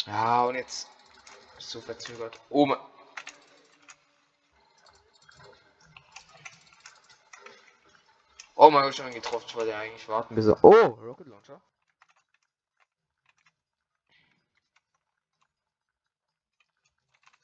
Ja, 0.06 0.46
und 0.46 0.56
jetzt 0.56 0.90
ist 1.58 1.70
so 1.70 1.82
verzögert. 1.82 2.40
Oh 2.50 2.66
mein. 2.66 2.80
Oh 8.56 8.72
mein 8.72 8.84
Gott, 8.84 8.96
schon 8.96 9.14
getroffen. 9.14 9.46
Ich 9.48 9.56
wollte 9.56 9.70
ja 9.72 9.80
eigentlich 9.80 10.08
warten 10.08 10.34
bis 10.34 10.48
er. 10.48 10.64
Oh, 10.64 10.72
Rocket 10.72 11.28
Launcher. 11.28 11.62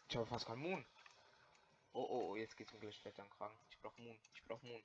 Ich 0.08 0.16
habe 0.16 0.26
fast 0.26 0.48
keinen 0.48 0.62
Moon. 0.62 0.86
Oh, 1.92 2.02
oh, 2.02 2.30
oh, 2.30 2.36
jetzt 2.36 2.58
geht's 2.58 2.74
mir 2.74 2.80
gleich 2.80 3.04
weiter 3.06 3.22
an 3.22 3.30
Kragen. 3.30 3.58
Ich 3.70 3.80
brauch 3.80 3.96
Moon. 3.98 4.20
Ich 4.34 4.44
brauch 4.44 4.62
Moon. 4.64 4.84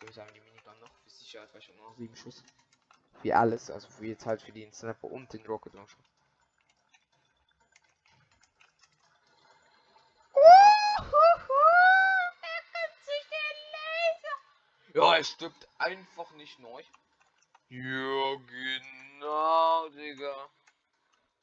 Wir 0.00 0.12
sagen 0.12 0.30
die 0.34 0.40
Minigun 0.40 0.78
noch. 0.80 0.90
Für 1.04 1.10
Sicherheit, 1.10 1.48
weil 1.52 1.60
ich 1.60 1.68
noch 1.76 1.96
sieben 1.96 2.16
Schuss. 2.16 2.42
Wie 3.22 3.32
alles. 3.32 3.70
Also 3.70 3.88
für 3.88 4.06
jetzt 4.06 4.26
halt 4.26 4.40
für 4.42 4.52
den 4.52 4.72
Sniper 4.72 5.10
und 5.10 5.32
den 5.32 5.44
Rocket 5.46 5.74
Launcher. 5.74 5.98
Ja, 14.92 15.16
er 15.16 15.24
stirbt 15.24 15.68
einfach 15.78 16.32
nicht 16.32 16.58
neu. 16.58 16.82
Ja, 17.68 18.34
genau, 18.34 19.88
Digga. 19.90 20.48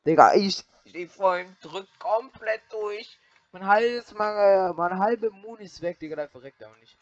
Digga, 0.06 0.34
ich 0.34 0.66
stehe 0.86 1.08
vor 1.08 1.38
ihm, 1.38 1.56
drück 1.62 1.88
komplett 1.98 2.62
durch. 2.72 3.18
Mein 3.54 3.66
halbes, 3.66 4.14
mein, 4.14 4.76
mein 4.76 5.00
halbe 5.00 5.32
Moon 5.32 5.60
ist 5.60 5.82
weg, 5.82 5.98
Digga, 6.00 6.18
der 6.18 6.28
verreckt 6.28 6.62
aber 6.62 6.76
nicht. 6.78 6.98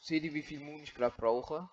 Seht 0.00 0.24
ihr, 0.24 0.32
wie 0.34 0.42
viel 0.42 0.60
Moon 0.60 0.82
ich 0.82 0.94
gerade 0.94 1.16
brauche? 1.16 1.68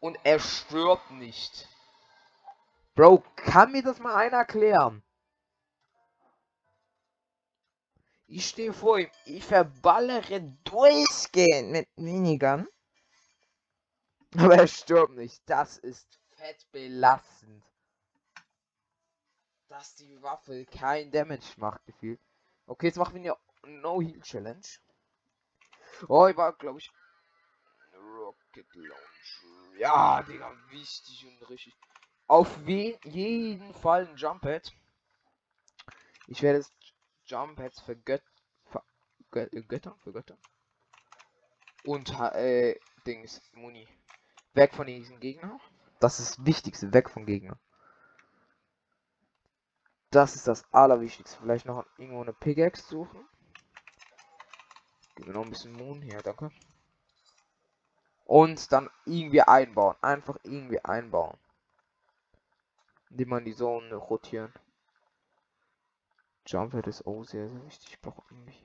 Und 0.00 0.18
er 0.24 0.40
stirbt 0.40 1.10
nicht. 1.12 1.68
Bro, 2.94 3.22
kann 3.36 3.72
mir 3.72 3.82
das 3.82 3.98
mal 3.98 4.14
einer 4.16 4.38
erklären? 4.38 5.02
Ich 8.26 8.48
stehe 8.48 8.72
vor 8.72 8.98
ihm. 8.98 9.10
Ich 9.24 9.44
verballere 9.44 10.40
durchgehend 10.64 11.70
mit 11.72 11.88
Minigern. 11.96 12.68
Aber 14.36 14.56
er 14.56 14.68
stirbt 14.68 15.14
nicht. 15.14 15.42
Das 15.46 15.78
ist 15.78 16.06
fett 16.36 16.70
belastend. 16.72 17.64
Dass 19.68 19.94
die 19.96 20.22
Waffe 20.22 20.66
kein 20.66 21.10
Damage 21.10 21.52
macht, 21.56 21.84
gefühlt. 21.86 22.20
Okay, 22.66 22.86
jetzt 22.86 22.98
machen 22.98 23.14
wir 23.14 23.20
eine 23.20 23.49
No-Heal-Challenge. 23.64 24.66
Oh, 26.08 26.26
ich 26.26 26.36
war, 26.36 26.52
glaube 26.54 26.78
ich. 26.78 26.90
Rocket 27.94 28.74
Launcher. 28.74 29.78
Ja, 29.78 30.22
Digga, 30.22 30.52
wichtig 30.70 31.26
und 31.26 31.48
richtig. 31.48 31.74
Auf 32.26 32.58
jeden 32.66 33.74
Fall 33.74 34.06
ein 34.06 34.16
Jump-Pad. 34.16 34.72
Ich 36.26 36.42
werde 36.42 36.58
es 36.58 36.70
für 37.80 37.96
Gö 37.96 38.18
Götter? 39.30 39.96
Für 40.02 40.12
Götter. 40.12 40.38
Und 41.84 42.18
äh, 42.20 42.78
Dings, 43.06 43.40
Muni. 43.52 43.88
Weg 44.54 44.74
von 44.74 44.86
diesen 44.86 45.20
Gegner. 45.20 45.58
Das 46.00 46.18
ist 46.18 46.38
das 46.38 46.46
Wichtigste, 46.46 46.92
weg 46.92 47.10
von 47.10 47.26
Gegner. 47.26 47.58
Das 50.10 50.34
ist 50.34 50.48
das 50.48 50.64
Allerwichtigste. 50.72 51.38
Vielleicht 51.40 51.66
noch 51.66 51.86
irgendwo 51.98 52.22
eine 52.22 52.32
Pickaxe 52.32 52.86
suchen. 52.86 53.28
Geben 55.20 55.34
wir 55.34 55.38
noch 55.38 55.44
ein 55.44 55.50
bisschen 55.50 55.74
Moon. 55.74 56.00
Ja, 56.02 56.22
danke. 56.22 56.50
Und 58.24 58.72
dann 58.72 58.88
irgendwie 59.04 59.42
einbauen. 59.42 59.96
Einfach 60.00 60.38
irgendwie 60.44 60.82
einbauen. 60.82 61.36
Indem 63.10 63.28
man 63.28 63.44
die 63.44 63.54
Zone 63.54 63.94
rotieren. 63.94 64.50
Jumper 66.46 66.86
ist 66.86 67.06
auch 67.06 67.22
sehr, 67.24 67.50
sehr 67.50 67.66
wichtig. 67.66 67.90
Ich 67.90 68.00
brauche 68.00 68.22
irgendwie 68.30 68.56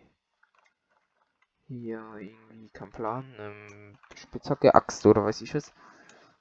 hier 1.67 1.99
irgendwie 2.19 2.69
kein 2.69 2.91
Plan. 2.91 3.35
Ähm, 3.37 3.97
Spitzhacke, 4.15 4.73
Axt 4.75 5.05
oder 5.05 5.25
weiß 5.25 5.41
ich 5.41 5.53
was. 5.55 5.73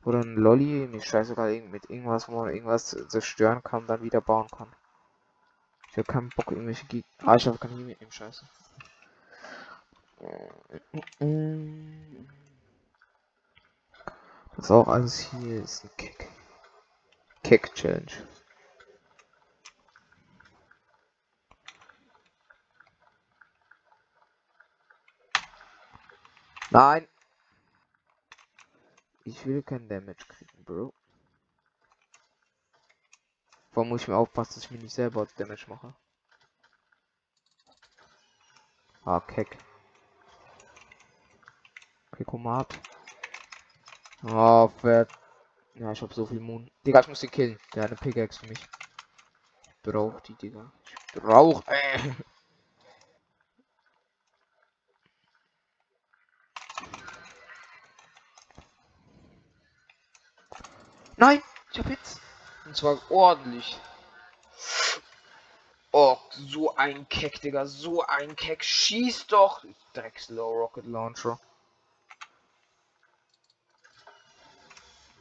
Oder 0.04 0.21
ein 0.21 0.37
Lolly, 0.37 0.87
nicht 0.87 1.06
scheißegal, 1.06 1.61
mit 1.62 1.90
irgendwas, 1.90 2.28
wo 2.28 2.37
man 2.44 2.54
irgendwas 2.54 2.90
zerstören 3.09 3.64
kann, 3.64 3.88
dann 3.88 4.02
wieder 4.02 4.21
bauen 4.21 4.47
kann. 4.47 4.73
Ich 5.90 5.97
habe 5.97 6.12
keinen 6.12 6.28
Bock, 6.28 6.52
irgendwelche 6.52 6.87
Gegner. 6.87 7.28
Ah, 7.28 7.35
ich 7.35 7.49
habe 7.49 7.59
keine 7.59 7.75
mitnehmen, 7.75 8.12
scheiße. 8.12 8.47
Das 14.57 14.71
auch 14.71 14.88
alles 14.88 15.19
hier 15.19 15.62
ist 15.62 15.85
ein 15.85 15.90
Kick. 15.97 16.28
Kick 17.43 17.75
Challenge. 17.75 18.12
Nein! 26.71 27.07
Ich 29.25 29.47
will 29.47 29.62
kein 29.62 29.88
Damage 29.88 30.25
kriegen, 30.26 30.64
Bro. 30.64 30.93
Warum 33.73 33.88
muss 33.88 34.02
ich 34.02 34.09
mir 34.09 34.16
aufpassen, 34.16 34.54
dass 34.54 34.64
ich 34.64 34.71
mir 34.71 34.78
nicht 34.78 34.95
selber 34.95 35.26
Damage 35.37 35.66
mache? 35.69 35.95
Ah, 39.04 39.21
Keck. 39.21 39.59
Kekomat. 42.14 42.75
Oh, 44.25 44.68
fett. 44.80 45.11
Ja, 45.75 45.92
ich 45.92 46.00
hab 46.00 46.14
so 46.14 46.25
viel 46.25 46.40
Moon. 46.40 46.71
Digga, 46.87 47.00
ich 47.00 47.09
muss 47.09 47.21
den 47.21 47.30
killen. 47.30 47.59
Der 47.75 47.85
hat 47.85 47.90
eine 47.90 47.99
Pickaxe 47.99 48.40
für 48.40 48.47
mich. 48.47 48.61
Ich 48.61 49.83
brauch 49.83 50.21
die, 50.21 50.35
Digga. 50.35 50.73
Ich 51.14 51.21
brauch. 51.21 51.62
Äh. 51.66 52.12
Nein, 61.16 61.42
ich 61.73 61.78
hab 61.78 61.87
jetzt. 61.90 62.21
Und 62.64 62.76
zwar 62.76 62.99
ordentlich. 63.11 63.78
Oh, 65.92 66.16
so 66.30 66.75
ein 66.76 67.09
Keck, 67.09 67.40
Digga. 67.40 67.66
So 67.66 68.02
ein 68.02 68.35
Keck. 68.37 68.64
Schieß 68.64 69.26
doch. 69.26 69.64
Dreckslow 69.92 70.61
Rocket 70.61 70.87
Launcher. 70.87 71.38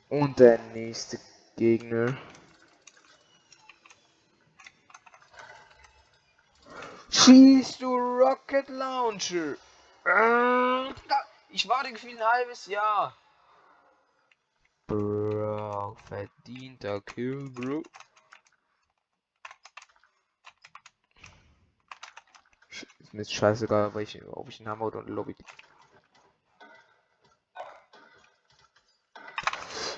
Und 0.09 0.39
der 0.39 0.59
nächste 0.73 1.19
Gegner. 1.55 2.17
Schieß 7.09 7.77
du 7.77 7.95
Rocket 7.95 8.69
Launcher. 8.69 9.55
Äh, 10.05 10.93
ich 11.49 11.67
warte 11.69 11.91
gefühlt 11.91 12.19
ein 12.19 12.27
halbes 12.27 12.65
Jahr. 12.65 13.15
Bro, 14.87 15.95
verdienter 16.05 16.99
Kill, 17.01 17.49
Bro. 17.49 17.83
Ist 22.99 23.13
mir 23.13 23.23
scheißegal, 23.23 23.95
ich, 24.01 24.21
ob 24.25 24.49
ich 24.49 24.59
einen 24.59 24.69
Hammer 24.69 24.85
oder 24.85 25.03
Lobby. 25.03 25.35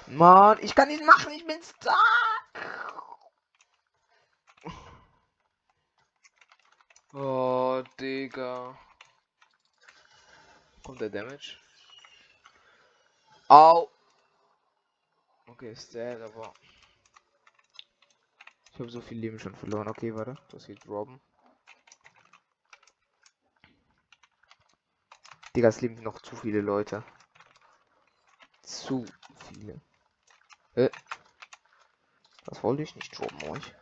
Mann, 0.07 0.59
ich 0.61 0.75
kann 0.75 0.87
nicht 0.87 1.03
machen, 1.03 1.31
ich 1.33 1.45
bin 1.45 1.61
stark. 1.63 2.95
Oh, 7.13 7.81
Digga. 7.99 8.77
Kommt 10.83 11.01
der 11.01 11.09
Damage? 11.09 11.57
Au. 13.47 13.89
Okay, 15.47 15.71
ist 15.71 15.93
dead, 15.93 16.21
aber... 16.21 16.53
Ich 18.73 18.79
habe 18.79 18.89
so 18.89 18.99
viel 19.01 19.17
Leben 19.17 19.39
schon 19.39 19.55
verloren. 19.55 19.87
Okay, 19.87 20.13
warte. 20.13 20.35
Das 20.49 20.67
geht 20.67 20.85
Robben. 20.87 21.21
Digga, 25.55 25.69
es 25.69 25.79
leben 25.79 25.95
noch 26.03 26.19
zu 26.19 26.35
viele 26.35 26.59
Leute. 26.59 27.03
Zu 28.61 29.05
viele. 29.47 29.79
Äh. 30.75 30.89
Das 32.45 32.63
wollte 32.63 32.83
ich 32.83 32.95
nicht 32.95 33.17
droppen 33.17 33.49
euch. 33.49 33.73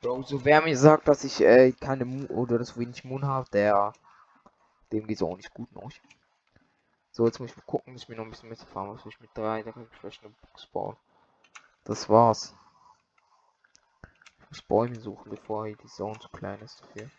Bro, 0.00 0.22
so 0.22 0.44
wer 0.44 0.62
mir 0.62 0.76
sagt, 0.76 1.08
dass 1.08 1.24
ich 1.24 1.40
äh, 1.40 1.72
keine 1.72 2.04
Moon 2.04 2.26
oder 2.26 2.58
das 2.58 2.78
wenig 2.78 3.04
Moon 3.04 3.24
habe, 3.26 3.48
der 3.50 3.92
dem 4.92 5.06
geht 5.06 5.16
es 5.16 5.22
auch 5.22 5.36
nicht 5.36 5.52
gut 5.52 5.72
noch. 5.72 5.90
So, 7.10 7.26
jetzt 7.26 7.40
muss 7.40 7.50
ich 7.50 7.56
mal 7.56 7.64
gucken, 7.66 7.94
dass 7.94 8.02
ich 8.02 8.08
mir 8.08 8.16
noch 8.16 8.24
ein 8.24 8.30
bisschen 8.30 8.48
mitfahren 8.48 8.94
was 8.94 9.06
ich 9.06 9.20
mit 9.20 9.30
drei, 9.34 9.62
da 9.62 9.72
kann 9.72 9.84
ich 9.90 9.98
vielleicht 9.98 10.22
eine 10.22 10.34
Box 10.40 10.66
bauen. 10.66 10.96
Das 11.84 12.08
war's. 12.08 12.54
Ich 14.40 14.50
muss 14.50 14.62
Bäume 14.62 15.00
suchen, 15.00 15.30
bevor 15.30 15.66
die 15.66 15.76
Zone 15.86 16.18
zu 16.18 16.28
klein 16.28 16.60
ist 16.60 16.80
dafür. 16.82 17.10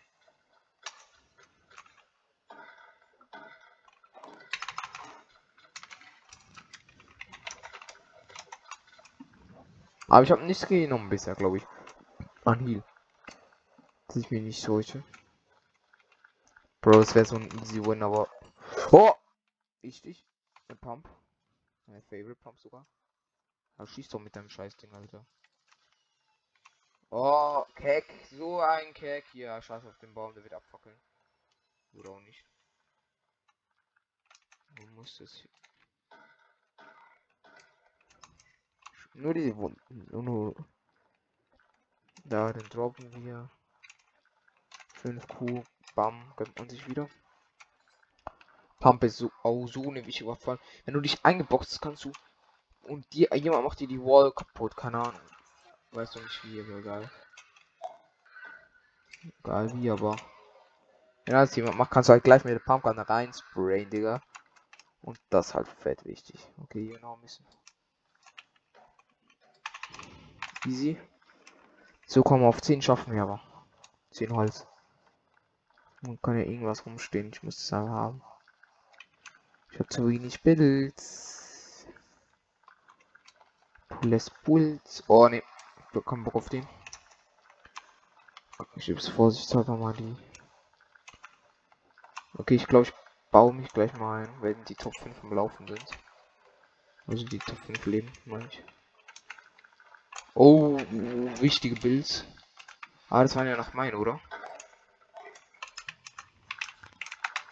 Aber 10.16 10.24
ich 10.24 10.30
habe 10.30 10.44
nichts 10.44 10.66
genommen 10.66 11.10
bisher, 11.10 11.34
glaube 11.34 11.58
ich. 11.58 11.66
An 12.46 12.58
Heal. 12.60 12.82
Das 14.06 14.16
ich 14.16 14.30
mir 14.30 14.40
nicht 14.40 14.62
solche. 14.62 15.04
Bro, 16.80 17.00
es 17.00 17.14
wäre 17.14 17.26
so 17.26 17.36
ein 17.36 17.50
easy 17.60 17.84
win, 17.84 18.02
aber. 18.02 18.26
Oh! 18.92 19.12
Wichtig. 19.82 20.24
Ein 20.68 20.78
Pump. 20.78 21.06
Mein 21.84 22.00
Favorite 22.04 22.36
Pump 22.36 22.58
sogar. 22.58 22.86
Aber 23.76 23.86
schießt 23.88 24.14
doch 24.14 24.18
mit 24.18 24.34
deinem 24.34 24.48
Scheißding, 24.48 24.90
Alter. 24.94 25.26
Oh, 27.10 27.66
Keck. 27.74 28.06
So 28.30 28.60
ein 28.60 28.94
Keck. 28.94 29.26
Ja, 29.34 29.60
scheiß 29.60 29.84
auf 29.84 29.98
den 29.98 30.14
Baum, 30.14 30.32
der 30.32 30.44
wird 30.44 30.54
abfackeln. 30.54 30.98
Oder 31.92 32.12
auch 32.12 32.20
nicht. 32.20 32.42
Wo 34.78 34.86
muss 34.94 35.18
das 35.18 35.34
hier? 35.34 35.50
Nur 39.16 39.32
die 39.32 39.56
Wunden. 39.56 40.06
Nur 40.10 40.54
da, 42.24 42.52
den 42.52 42.68
droppen 42.68 43.24
wir. 43.24 43.50
5 44.96 45.26
Q. 45.26 45.62
Bam. 45.94 46.32
Gönnt 46.36 46.58
man 46.58 46.68
sich 46.68 46.86
wieder. 46.86 47.08
Pump 48.78 49.04
ist 49.04 49.16
so, 49.16 49.30
auch 49.42 49.66
so 49.66 49.88
eine 49.88 50.04
wichtige 50.06 50.28
Waffe. 50.28 50.58
Wenn 50.84 50.94
du 50.94 51.00
dich 51.00 51.24
eingeboxt 51.24 51.72
hast, 51.72 51.80
kannst 51.80 52.04
du. 52.04 52.12
Und 52.82 53.10
dir 53.14 53.28
jemand 53.34 53.64
macht 53.64 53.80
dir 53.80 53.88
die 53.88 54.00
Wall 54.00 54.32
kaputt. 54.32 54.76
Keine 54.76 54.98
Ahnung. 54.98 55.20
Weißt 55.92 56.14
du 56.14 56.20
nicht 56.20 56.44
wie, 56.44 56.60
aber 56.60 56.78
egal. 56.78 57.10
Egal 59.40 59.72
wie, 59.72 59.90
aber. 59.90 60.16
Ja, 61.26 61.38
als 61.38 61.56
jemand 61.56 61.78
macht, 61.78 61.90
kannst 61.90 62.10
du 62.10 62.12
halt 62.12 62.24
gleich 62.24 62.44
mit 62.44 62.52
der 62.52 62.60
Pumpgun 62.60 62.98
rein 62.98 63.32
sprayen, 63.32 63.88
Digga. 63.88 64.20
Und 65.00 65.18
das 65.30 65.54
halt 65.54 65.68
fett 65.68 66.04
wichtig. 66.04 66.38
Okay, 66.58 66.88
genau 66.88 67.14
ein 67.14 67.22
bisschen. 67.22 67.46
Easy. 70.64 70.98
So 72.06 72.22
kommen 72.22 72.42
wir 72.42 72.48
auf 72.48 72.62
10 72.62 72.82
schaffen 72.82 73.12
wir 73.12 73.22
aber. 73.22 73.42
10 74.12 74.32
Holz. 74.32 74.66
Man 76.02 76.20
kann 76.22 76.38
ja 76.38 76.44
irgendwas 76.44 76.86
rumstehen. 76.86 77.30
Ich 77.32 77.42
muss 77.42 77.58
es 77.58 77.72
aber 77.72 77.90
haben. 77.90 78.22
Ich 79.72 79.78
habe 79.78 79.88
zu 79.88 80.08
wenig 80.08 80.42
Bild. 80.42 80.94
Pulles 83.88 84.30
Puls. 84.30 85.04
Oh 85.08 85.28
ne. 85.28 85.42
Ich 85.92 86.04
Bock 86.04 86.34
auf 86.34 86.48
den. 86.48 86.66
Ich 88.76 88.88
es 88.88 89.08
vorsichtshalber 89.08 89.76
mal 89.76 89.92
die. 89.94 90.16
Okay, 92.38 92.54
ich 92.54 92.66
glaube, 92.66 92.86
ich 92.86 92.94
baue 93.30 93.52
mich 93.52 93.68
gleich 93.72 93.92
mal 93.94 94.24
ein, 94.24 94.42
wenn 94.42 94.64
die 94.64 94.74
Top 94.74 94.96
5 94.96 95.22
im 95.22 95.32
Laufen 95.32 95.66
sind. 95.66 95.86
Also 97.06 97.24
die 97.24 97.38
Top 97.38 97.58
5 97.58 97.86
leben, 97.86 98.12
meine 98.24 98.46
ich. 98.46 98.62
Oh, 100.38 100.76
wichtige 101.40 101.76
Builds. 101.76 102.26
Ah, 103.08 103.22
das 103.22 103.34
waren 103.36 103.46
ja 103.46 103.56
noch 103.56 103.72
mein, 103.72 103.94
oder? 103.94 104.20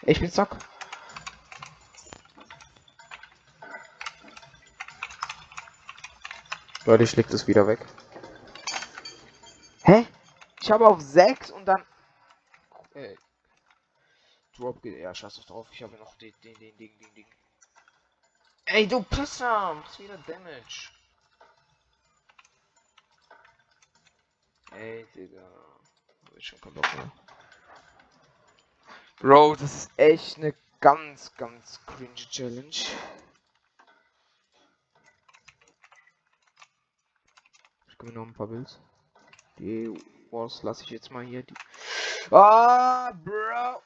Ich 0.03 0.21
bin 0.21 0.31
zack. 0.31 0.55
Leute, 6.85 7.05
ich 7.05 7.17
leg 7.17 7.27
das 7.29 7.47
wieder 7.47 7.67
weg. 7.67 7.81
Hä? 9.85 10.07
Ich 10.61 10.71
habe 10.71 10.87
auf 10.87 11.01
6 11.01 11.53
und 11.53 11.65
dann. 11.65 11.83
Äh, 12.93 13.17
Drop 14.59 14.83
geht. 14.83 14.99
Ja, 14.99 15.15
scheiß 15.15 15.37
doch 15.37 15.47
drauf. 15.47 15.69
Ich 15.73 15.83
habe 15.83 15.97
noch 15.97 16.15
den, 16.17 16.35
den, 16.45 16.53
den, 16.59 16.77
den, 16.77 16.99
den, 16.99 17.15
den. 17.15 17.27
Ey, 18.67 18.87
du 18.87 19.03
Pisser! 19.03 19.81
Das 19.83 19.93
ist 19.93 20.01
wieder 20.01 20.19
Damage. 20.19 20.91
Ey, 24.75 25.07
Digga. 25.15 25.43
Hab 26.27 26.37
ich 26.37 26.47
schon 26.47 26.61
keinen 26.61 26.75
Bock 26.75 26.95
mehr. 26.97 27.13
Bro, 29.19 29.55
das 29.55 29.75
ist 29.75 29.91
echt 29.97 30.39
eine 30.39 30.55
ganz, 30.81 31.33
ganz 31.37 31.81
cringe 31.87 32.15
Challenge. 32.15 32.75
Ich 37.89 37.99
komme 37.99 38.13
noch 38.13 38.27
ein 38.27 38.35
paar 38.35 38.49
Bills. 38.49 38.81
Die 39.59 39.89
Wars 40.31 40.63
lasse 40.65 40.83
ich 40.83 40.91
jetzt 40.91 41.11
mal 41.11 41.25
hier. 41.25 41.45
Die 41.45 41.55
ah, 42.33 43.13
Bro! 43.13 43.81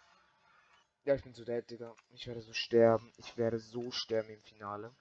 Ja, 1.05 1.15
ich 1.15 1.23
bin 1.23 1.35
so 1.35 1.45
dead, 1.45 1.69
Digga. 1.71 1.95
Ich 2.11 2.27
werde 2.27 2.41
so 2.41 2.55
sterben. 2.55 3.13
Ich 3.19 3.37
werde 3.37 3.59
so 3.59 3.91
sterben 3.91 4.31
im 4.31 4.41
Finale. 4.41 4.95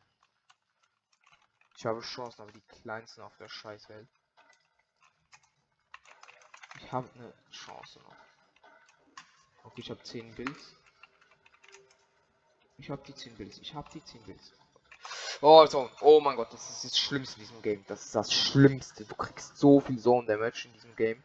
Ich 1.78 1.86
habe 1.86 2.02
Chancen, 2.02 2.42
aber 2.42 2.52
die 2.52 2.62
kleinsten 2.82 3.22
auf 3.22 3.38
der 3.38 3.48
Scheißwelt. 3.48 4.10
Ich 6.80 6.92
habe 6.92 7.10
eine 7.16 7.34
Chance 7.52 8.00
noch. 8.00 8.16
Okay, 9.64 9.82
ich 9.82 9.90
habe 9.90 10.02
10 10.02 10.36
Bills. 10.36 10.76
Ich 12.78 12.90
habe 12.90 13.02
die 13.06 13.16
10 13.16 13.36
Bills. 13.36 13.58
Ich 13.60 13.74
habe 13.74 13.90
die 13.94 14.04
10 14.04 14.22
Bills. 14.24 14.54
Oh, 15.42 15.66
so. 15.66 15.90
Oh 16.02 16.20
mein 16.20 16.36
Gott, 16.36 16.52
das 16.54 16.70
ist 16.70 16.84
das 16.84 16.98
Schlimmste 16.98 17.40
in 17.40 17.48
diesem 17.48 17.62
Game. 17.62 17.86
Das 17.88 18.06
ist 18.06 18.16
das 18.16 18.34
Schlimmste. 18.34 19.06
Du 19.06 19.16
kriegst 19.16 19.58
so 19.58 19.80
viel 19.80 20.00
Zone 20.00 20.26
Damage 20.28 20.68
in 20.68 20.74
diesem 20.74 20.96
Game. 20.96 21.24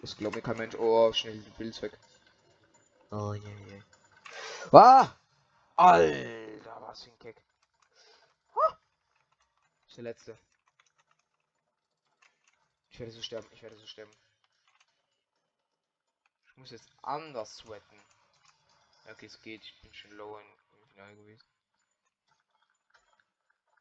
Das 0.00 0.16
glaubt 0.16 0.36
mir 0.36 0.42
kein 0.42 0.56
Mensch. 0.56 0.74
Oh, 0.76 1.12
schnell 1.12 1.38
die 1.38 1.50
Bills 1.50 1.82
weg. 1.82 1.98
Oh, 3.10 3.34
je, 3.34 3.48
yeah. 3.48 3.68
Yeah. 3.72 3.82
Ah! 4.72 5.16
Alter, 5.76 6.80
was 6.80 7.04
für 7.04 7.10
ein 7.10 7.18
Keck. 7.18 7.36
Ah! 8.54 8.76
Ist 9.88 9.96
der 9.96 10.04
letzte. 10.04 10.38
Ich 12.98 13.00
werde 13.00 13.12
so 13.12 13.22
sterben. 13.22 13.46
Ich 13.52 13.62
werde 13.62 13.76
so 13.76 13.86
sterben. 13.86 14.10
Ich 16.46 16.56
muss 16.56 16.72
jetzt 16.72 16.90
anders 17.00 17.58
sweaten. 17.58 17.96
Okay, 19.08 19.26
es 19.26 19.40
geht. 19.40 19.62
Ich 19.62 19.80
bin 19.82 19.94
schon 19.94 20.10
low 20.16 20.36
im 20.36 20.88
Finale 20.88 21.14
gewesen. 21.14 21.44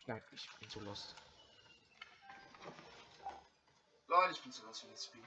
Nein, 0.06 0.22
ich 0.32 0.48
bin 0.60 0.70
zu 0.70 0.82
lost. 0.82 1.16
Leute, 4.06 4.34
ich 4.34 4.44
bin 4.44 4.52
zu 4.52 4.64
lost 4.68 4.82
für 4.82 4.88
das 4.90 5.06
Spiel. 5.06 5.24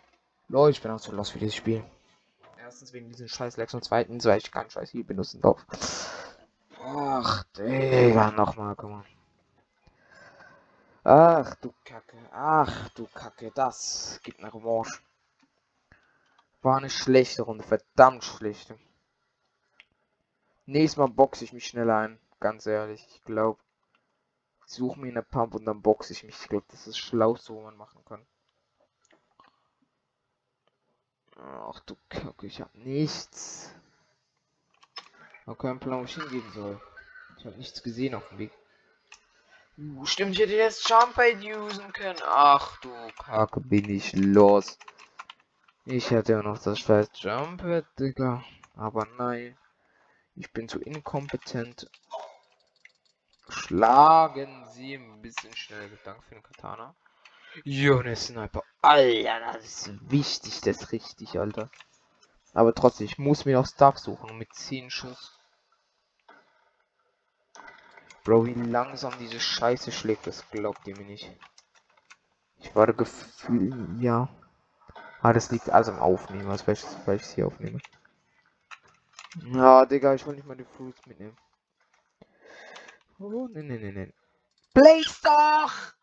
Leute, 0.46 0.70
ich 0.70 0.82
bin 0.82 0.92
auch 0.92 1.00
zu 1.00 1.10
lost 1.10 1.32
für 1.32 1.40
dieses 1.40 1.56
Spiel. 1.56 1.84
Erstens 2.58 2.92
wegen 2.92 3.08
diesen 3.08 3.28
scheiß 3.28 3.56
Lex 3.56 3.74
und 3.74 3.84
zweitens, 3.84 4.24
weil 4.24 4.38
ich 4.38 4.52
keinen 4.52 4.70
scheiß 4.70 4.90
hier 4.90 5.04
benutzen 5.04 5.40
darf. 5.40 5.66
Ach, 6.80 7.42
Digga, 7.56 8.30
nochmal, 8.30 8.76
komm 8.76 8.92
mal. 8.92 9.04
Ach 11.12 11.56
du 11.56 11.74
Kacke, 11.84 12.16
ach 12.30 12.88
du 12.90 13.04
Kacke, 13.08 13.50
das 13.52 14.20
gibt 14.22 14.38
eine 14.38 14.54
Revanche. 14.54 15.02
War 16.62 16.76
eine 16.76 16.88
schlechte 16.88 17.42
Runde, 17.42 17.64
verdammt 17.64 18.22
schlechte. 18.22 18.78
Nächstes 20.66 20.98
Mal 20.98 21.08
boxe 21.08 21.42
ich 21.42 21.52
mich 21.52 21.66
schnell 21.66 21.90
ein, 21.90 22.20
ganz 22.38 22.64
ehrlich. 22.66 23.04
Ich 23.12 23.24
glaube, 23.24 23.58
suche 24.66 25.00
mir 25.00 25.08
eine 25.08 25.24
Pump 25.24 25.54
und 25.56 25.64
dann 25.64 25.82
boxe 25.82 26.12
ich 26.12 26.22
mich. 26.22 26.40
Ich 26.42 26.48
glaube, 26.48 26.66
das 26.68 26.86
ist 26.86 26.86
das 26.86 26.98
Schlauste, 26.98 27.54
wo 27.54 27.62
man 27.62 27.76
machen 27.76 28.04
kann. 28.04 28.24
Ach 31.38 31.80
du 31.80 31.96
Kacke, 32.08 32.46
ich 32.46 32.60
habe 32.60 32.78
nichts. 32.78 33.74
Hab 35.44 35.58
keinen 35.58 35.80
Plan, 35.80 36.02
wo 36.02 36.04
ich 36.04 36.14
hingehen 36.14 36.52
soll. 36.52 36.80
Ich 37.36 37.46
habe 37.46 37.56
nichts 37.56 37.82
gesehen 37.82 38.14
auf 38.14 38.28
dem 38.28 38.38
Weg. 38.38 38.52
Uh, 39.80 40.04
stimmt, 40.04 40.34
ich 40.34 40.40
hätte 40.40 40.56
jetzt 40.56 40.86
Jumpade 40.90 41.58
usen 41.58 41.90
können. 41.94 42.18
Ach 42.26 42.78
du 42.80 42.90
Kacke, 43.16 43.60
bin 43.60 43.88
ich 43.88 44.12
los. 44.12 44.78
Ich 45.86 46.10
hätte 46.10 46.32
ja 46.32 46.42
noch 46.42 46.58
das 46.58 46.80
scheiß 46.80 47.08
Jumpad, 47.14 47.86
Digga. 47.98 48.44
Aber 48.76 49.06
nein. 49.16 49.56
Ich 50.34 50.52
bin 50.52 50.68
zu 50.68 50.80
inkompetent. 50.80 51.90
Schlagen 53.48 54.66
Sie 54.68 54.96
ein 54.96 55.22
bisschen 55.22 55.56
schnell. 55.56 55.98
Danke 56.04 56.22
für 56.24 56.34
den 56.34 56.42
Katana. 56.42 56.94
Jo, 57.64 58.02
ne 58.02 58.16
Sniper. 58.16 58.62
Alter, 58.82 59.40
das 59.54 59.64
ist 59.64 60.10
wichtig, 60.10 60.60
das 60.60 60.82
ist 60.82 60.92
richtig, 60.92 61.38
Alter. 61.38 61.70
Aber 62.52 62.74
trotzdem, 62.74 63.06
ich 63.06 63.18
muss 63.18 63.46
mir 63.46 63.56
noch 63.56 63.66
Stuff 63.66 63.98
suchen 63.98 64.36
mit 64.36 64.52
10 64.54 64.90
Schuss. 64.90 65.39
Bro, 68.24 68.46
wie 68.46 68.54
langsam 68.54 69.12
diese 69.18 69.40
Scheiße 69.40 69.92
schlägt, 69.92 70.26
das 70.26 70.48
glaubt 70.50 70.86
ihr 70.86 70.96
mir 70.96 71.06
nicht. 71.06 71.30
Ich 72.58 72.74
war 72.74 72.92
Gefühl, 72.92 73.96
ja. 74.00 74.28
Ah, 75.22 75.32
das 75.32 75.50
liegt 75.50 75.70
also 75.70 75.92
im 75.92 75.98
Aufnehmen, 75.98 76.50
als 76.50 76.66
welches, 76.66 76.96
ich 77.06 77.26
hier 77.34 77.46
aufnehme. 77.46 77.80
Ja, 79.52 79.86
Digga, 79.86 80.14
ich 80.14 80.26
will 80.26 80.34
nicht 80.34 80.46
mal 80.46 80.56
die 80.56 80.64
Fruits 80.64 81.06
mitnehmen. 81.06 81.36
Oh, 83.18 83.48
ne, 83.48 83.62
ne, 83.62 83.78
ne, 83.78 83.92
ne. 83.92 84.12
Blaze 84.74 85.20
doch! 85.22 85.94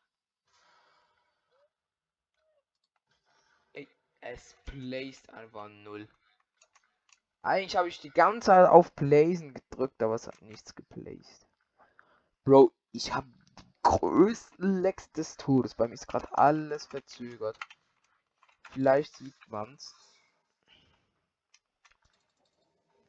Es 4.20 4.56
placed 4.66 5.30
einfach 5.30 5.70
null. 5.70 6.08
Eigentlich 7.44 7.78
habe 7.78 7.88
ich 7.88 8.02
die 8.02 8.10
ganze 8.10 8.48
Zeit 8.48 8.68
auf 8.68 8.94
Plaisen 8.94 9.54
gedrückt, 9.54 10.04
aber 10.04 10.16
es 10.16 10.28
hat 10.28 10.42
nichts 10.42 10.76
geplaced. 10.76 11.47
Bro, 12.48 12.72
ich 12.94 13.14
habe 13.14 13.28
die 13.60 13.74
größten 13.84 14.82
Lecks 14.82 15.12
des 15.12 15.36
Todes. 15.36 15.76
Bei 15.76 15.86
mir 15.86 15.96
ist 15.96 16.08
gerade 16.08 16.32
alles 16.38 16.86
verzögert. 16.86 17.60
Vielleicht 18.72 19.18
sieht 19.18 19.36
man's. 19.50 19.94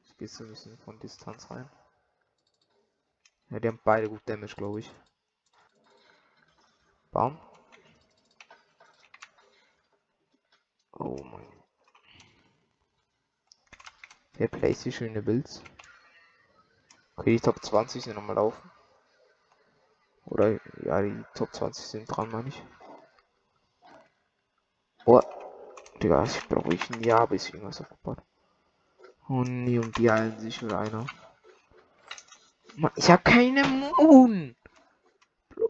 Ich 0.07 0.17
gehe 0.17 0.27
so 0.27 0.43
ein 0.43 0.51
bisschen 0.51 0.77
von 0.79 0.99
Distanz 0.99 1.53
rein. 1.53 1.71
Ja, 3.51 3.61
die 3.61 3.69
haben 3.69 3.79
beide 3.85 4.09
gut 4.09 4.23
Damage, 4.29 4.57
glaube 4.57 4.81
ich. 4.81 4.91
Baum. 7.13 7.39
Oh 10.95 11.23
mein. 11.23 11.47
Wer 14.33 14.49
placed 14.49 14.83
hier 14.83 14.91
schöne 14.91 15.23
Builds? 15.23 15.63
Okay, 17.15 17.37
die 17.37 17.41
Top 17.41 17.65
20 17.65 18.03
sind 18.03 18.17
nochmal 18.17 18.35
laufen. 18.35 18.69
Oder 20.31 20.59
ja, 20.85 21.01
die 21.03 21.25
Top 21.35 21.55
20 21.55 21.85
sind 21.87 22.07
dran, 22.07 22.31
meine 22.31 22.49
ich. 22.49 22.63
Oh, 25.07 25.23
Digga, 26.03 26.23
ich 26.25 26.47
brauche 26.49 26.75
ich 26.75 26.91
ein 26.91 27.03
Jahr, 27.03 27.27
bis 27.27 27.49
ich 27.49 27.55
irgendwas 27.55 27.81
aufgebaut. 27.81 28.19
Oh 29.29 29.43
nee, 29.43 29.79
und 29.79 29.97
die 29.97 30.11
heilen 30.11 30.39
sich 30.39 30.63
oder 30.63 30.81
einer. 30.81 31.07
Mann, 32.77 32.93
ich 32.97 33.11
habe 33.11 33.23
keine 33.23 33.65
Moon. 33.65 34.55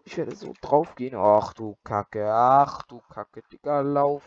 Ich 0.04 0.16
werde 0.16 0.34
so 0.34 0.54
drauf 0.60 0.94
gehen. 0.96 1.14
Ach 1.14 1.52
du 1.54 1.76
Kacke, 1.84 2.28
ach 2.32 2.82
du 2.82 3.00
Kacke, 3.08 3.42
Digga, 3.52 3.80
lauf. 3.80 4.24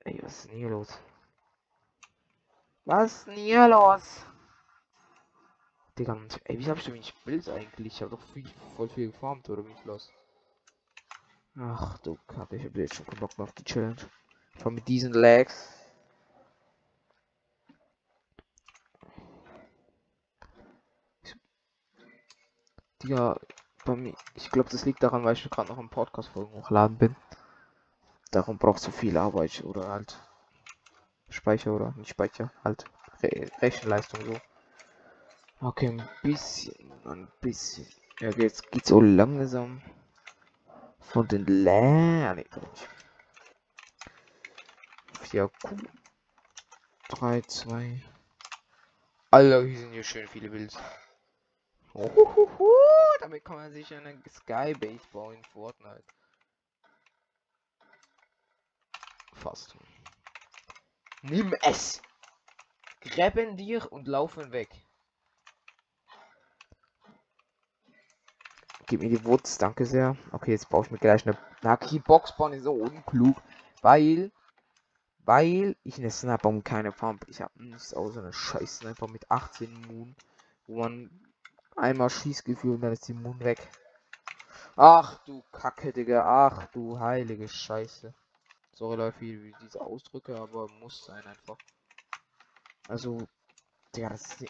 Ey, 0.00 0.20
was 0.22 0.32
ist 0.32 0.50
denn 0.50 0.58
hier 0.58 0.70
los? 0.70 0.98
Was 2.84 3.12
ist 3.12 3.26
denn 3.28 3.34
hier 3.36 3.68
los? 3.68 4.26
Digga, 6.00 6.16
ey, 6.44 6.58
wieso 6.58 6.70
hab 6.70 6.78
ich 6.78 6.84
so 6.84 6.94
wenig 6.94 7.14
Bild 7.26 7.46
eigentlich? 7.50 7.96
Ich 7.96 8.02
hab 8.02 8.08
doch 8.08 8.22
viel, 8.32 8.48
voll 8.74 8.88
viel 8.88 9.08
gefarmt, 9.08 9.50
oder 9.50 9.66
wie 9.66 9.74
los? 9.84 10.10
Ach 11.58 11.98
du 11.98 12.16
Kacke, 12.26 12.56
ich 12.56 12.64
hab 12.64 12.74
jetzt 12.74 12.94
schon 12.94 13.04
Bock 13.20 13.38
auf 13.38 13.52
die 13.52 13.64
Challenge. 13.64 14.00
Vor 14.56 14.72
mit 14.72 14.88
diesen 14.88 15.12
Lags. 15.12 15.68
Digga, 23.02 23.38
bei 23.84 23.94
mir, 23.94 24.14
ich 24.36 24.50
glaube, 24.50 24.70
das 24.70 24.86
liegt 24.86 25.02
daran, 25.02 25.22
weil 25.24 25.34
ich 25.34 25.50
gerade 25.50 25.68
noch 25.68 25.78
im 25.78 25.90
Podcast-Folgen 25.90 26.54
hochladen 26.54 26.96
bin. 26.96 27.14
Darum 28.30 28.56
braucht 28.56 28.80
so 28.80 28.90
viel 28.90 29.18
Arbeit 29.18 29.62
oder 29.64 29.88
halt 29.88 30.18
Speicher 31.28 31.74
oder 31.74 31.92
nicht 31.98 32.08
Speicher, 32.08 32.50
halt 32.64 32.86
Re 33.22 33.50
Rechenleistung 33.60 34.24
so. 34.24 34.40
Okay, 35.62 35.88
ein 35.88 36.08
bisschen, 36.22 36.90
ein 37.04 37.28
bisschen. 37.42 37.86
Ja, 38.18 38.30
jetzt 38.30 38.72
geht's 38.72 38.88
so 38.88 38.98
langsam 38.98 39.82
von 41.00 41.28
den 41.28 41.44
Lernen. 41.44 42.46
4 45.20 45.48
Q 45.62 45.76
3, 47.08 47.42
2. 47.42 48.02
Alter, 49.30 49.62
hier 49.62 49.78
sind 49.78 49.92
hier 49.92 50.02
schön 50.02 50.26
viele 50.28 50.48
Bilder. 50.48 50.80
Oh, 51.92 52.08
damit 53.20 53.44
kann 53.44 53.56
man 53.56 53.70
sich 53.70 53.92
eine 53.92 54.18
Skybase 54.30 55.06
bauen 55.12 55.34
in 55.34 55.44
Fortnite. 55.44 56.04
Fast. 59.34 59.76
Nimm 61.20 61.54
es! 61.60 62.00
Gräben 63.02 63.58
dir 63.58 63.92
und 63.92 64.08
laufen 64.08 64.52
weg. 64.52 64.70
Gib 68.90 69.02
mir 69.02 69.08
die 69.08 69.24
Wurz, 69.24 69.56
danke 69.56 69.86
sehr. 69.86 70.16
Okay, 70.32 70.50
jetzt 70.50 70.68
brauche 70.68 70.86
ich 70.86 70.90
mir 70.90 70.98
gleich 70.98 71.24
eine 71.24 71.38
Naki 71.62 72.00
Boxbahn 72.00 72.54
ist 72.54 72.64
so 72.64 72.72
unklug, 72.72 73.36
weil 73.82 74.32
weil 75.24 75.76
ich 75.84 75.96
eine 75.98 76.10
Sniper 76.10 76.48
und 76.48 76.64
keine 76.64 76.90
Pump. 76.90 77.24
Ich 77.28 77.40
habe 77.40 77.52
nichts 77.62 77.94
außer 77.94 78.18
eine 78.18 78.32
scheiß 78.32 78.78
Sniper 78.78 79.06
mit 79.06 79.30
18 79.30 79.72
Moon, 79.86 80.16
wo 80.66 80.80
man 80.80 81.08
Einmal 81.76 82.10
Schießgefühl 82.10 82.74
und 82.74 82.80
dann 82.80 82.92
ist 82.92 83.06
die 83.06 83.14
Moon 83.14 83.38
weg. 83.38 83.70
Ach 84.74 85.22
du 85.24 85.44
Kacke, 85.52 85.92
Digga. 85.92 86.24
Ach 86.24 86.66
du 86.72 86.98
heilige 86.98 87.46
Scheiße. 87.46 88.12
Sorry 88.74 88.96
Leute, 88.96 89.20
wie 89.20 89.54
diese 89.62 89.80
Ausdrücke, 89.80 90.36
aber 90.36 90.68
muss 90.80 91.04
sein 91.04 91.24
einfach. 91.24 91.58
Also, 92.88 93.18
Digga, 93.94 94.08
das 94.08 94.22
ist 94.22 94.40
eine 94.40 94.48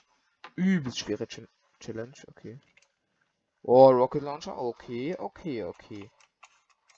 übelst 0.57 0.99
schwere 0.99 1.27
Ch 1.27 1.43
Challenge. 1.79 2.15
Okay. 2.29 2.59
Oh, 3.63 3.91
Rocket 3.91 4.23
Launcher. 4.23 4.57
Okay, 4.57 5.17
okay, 5.19 5.65
okay. 5.65 6.11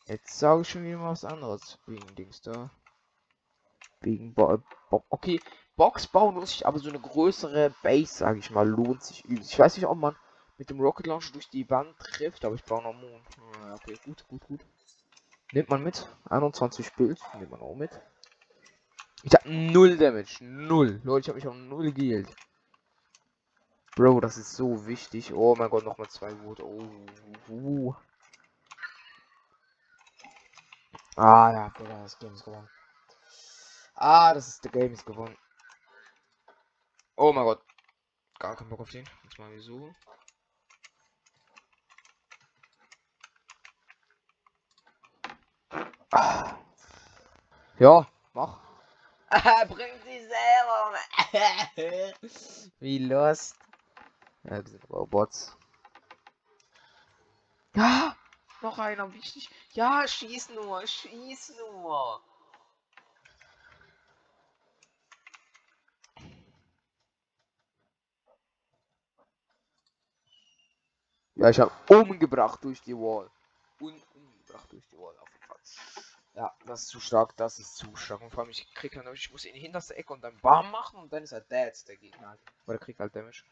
Jetzt 0.06 0.38
sage 0.38 0.62
ich 0.62 0.68
schon 0.68 0.84
wieder 0.84 1.02
was 1.02 1.24
anderes. 1.24 1.78
Wegen 1.86 2.14
Dings 2.14 2.40
da. 2.40 2.70
Wegen 4.00 4.34
Bo 4.34 4.58
Bo 4.90 5.04
Okay, 5.10 5.40
Box 5.76 6.06
bauen 6.06 6.34
muss 6.34 6.52
ich 6.52 6.66
aber 6.66 6.78
so 6.78 6.88
eine 6.88 7.00
größere 7.00 7.74
Base, 7.82 8.14
sage 8.14 8.38
ich 8.38 8.50
mal, 8.50 8.68
lohnt 8.68 9.02
sich 9.02 9.24
übelst. 9.24 9.52
Ich 9.52 9.58
weiß 9.58 9.76
nicht, 9.76 9.86
ob 9.86 9.96
man 9.96 10.16
mit 10.58 10.70
dem 10.70 10.80
Rocket 10.80 11.06
Launcher 11.06 11.32
durch 11.32 11.48
die 11.48 11.68
Wand 11.70 11.98
trifft, 11.98 12.44
aber 12.44 12.54
ich 12.54 12.64
baue 12.64 12.82
noch 12.82 12.92
Moon. 12.92 13.20
Ah, 13.60 13.74
okay, 13.74 13.98
gut, 14.04 14.26
gut, 14.28 14.46
gut. 14.46 14.60
Nimmt 15.52 15.70
man 15.70 15.82
mit. 15.82 16.08
21 16.30 16.92
Bild. 16.94 17.20
Nimmt 17.38 17.50
man 17.50 17.60
auch 17.60 17.74
mit. 17.74 17.90
Ich 19.22 19.32
hab 19.34 19.46
null 19.46 19.96
Damage. 19.96 20.38
Null. 20.40 21.00
Leute, 21.04 21.20
ich 21.20 21.28
habe 21.28 21.36
mich 21.36 21.48
auch 21.48 21.54
null 21.54 21.92
geheilt. 21.92 22.28
Bro, 23.94 24.20
das 24.20 24.38
ist 24.38 24.52
so 24.56 24.86
wichtig. 24.86 25.34
Oh 25.34 25.54
mein 25.54 25.68
Gott, 25.68 25.84
nochmal 25.84 26.08
zwei 26.08 26.32
Wut. 26.40 26.60
Oh. 26.60 27.06
Uh. 27.48 27.94
Ah 31.16 31.52
ja, 31.52 31.68
Digga, 31.70 32.02
das 32.02 32.18
Game 32.18 32.32
ist 32.32 32.44
gewonnen. 32.44 32.70
Ah, 33.94 34.32
das 34.32 34.48
ist 34.48 34.64
der 34.64 34.72
Game 34.72 34.92
ist 34.94 35.04
gewonnen. 35.04 35.36
Oh 37.16 37.32
mein 37.34 37.44
Gott. 37.44 37.62
Gar 38.38 38.56
keinen 38.56 38.70
Bock 38.70 38.80
auf 38.80 38.90
den. 38.90 39.04
Jetzt 39.24 39.38
mal 39.38 39.52
wieso. 39.52 39.94
Ah. 46.12 46.56
Ja, 47.78 48.06
mach. 48.32 48.58
Bring 49.68 49.92
sie 50.04 50.20
selber. 50.20 50.94
Wie 52.80 52.98
lost. 52.98 53.56
Ja, 54.44 54.60
das 54.60 54.72
sind 54.72 54.90
Robots. 54.90 55.56
Ja, 57.74 58.16
noch 58.60 58.78
einer 58.78 59.12
wichtig. 59.14 59.48
Ja, 59.72 60.06
schieß 60.06 60.50
nur, 60.50 60.86
schieß 60.86 61.54
nur. 61.58 62.20
Ja, 71.34 71.48
ich 71.48 71.58
habe 71.58 71.72
umgebracht 71.88 72.62
durch 72.62 72.82
die 72.82 72.94
Wall. 72.94 73.30
Und 73.80 74.02
umgebracht 74.14 74.70
durch 74.70 74.86
die 74.88 74.98
Wall 74.98 75.16
auf 75.18 75.28
jeden 75.32 75.44
Fall. 75.44 75.58
Ja, 76.34 76.54
das 76.66 76.82
ist 76.82 76.88
zu 76.88 77.00
stark, 77.00 77.36
das 77.36 77.58
ist 77.58 77.76
zu 77.76 77.96
stark. 77.96 78.20
Und 78.20 78.30
vor 78.30 78.40
allem, 78.42 78.50
ich 78.50 78.72
krieg 78.74 78.92
dann, 78.92 79.12
ich 79.14 79.30
muss 79.32 79.44
in 79.44 79.54
die 79.54 79.60
hinterste 79.60 79.96
Ecke 79.96 80.12
und 80.12 80.22
dann 80.22 80.38
BAM 80.40 80.70
machen 80.70 81.00
und 81.00 81.12
dann 81.12 81.22
ist 81.22 81.32
er 81.32 81.40
dead, 81.40 81.72
der 81.88 81.96
Gegner. 81.96 82.38
Oder 82.66 82.78
kriegt 82.78 83.00
halt 83.00 83.16
Damage. 83.16 83.44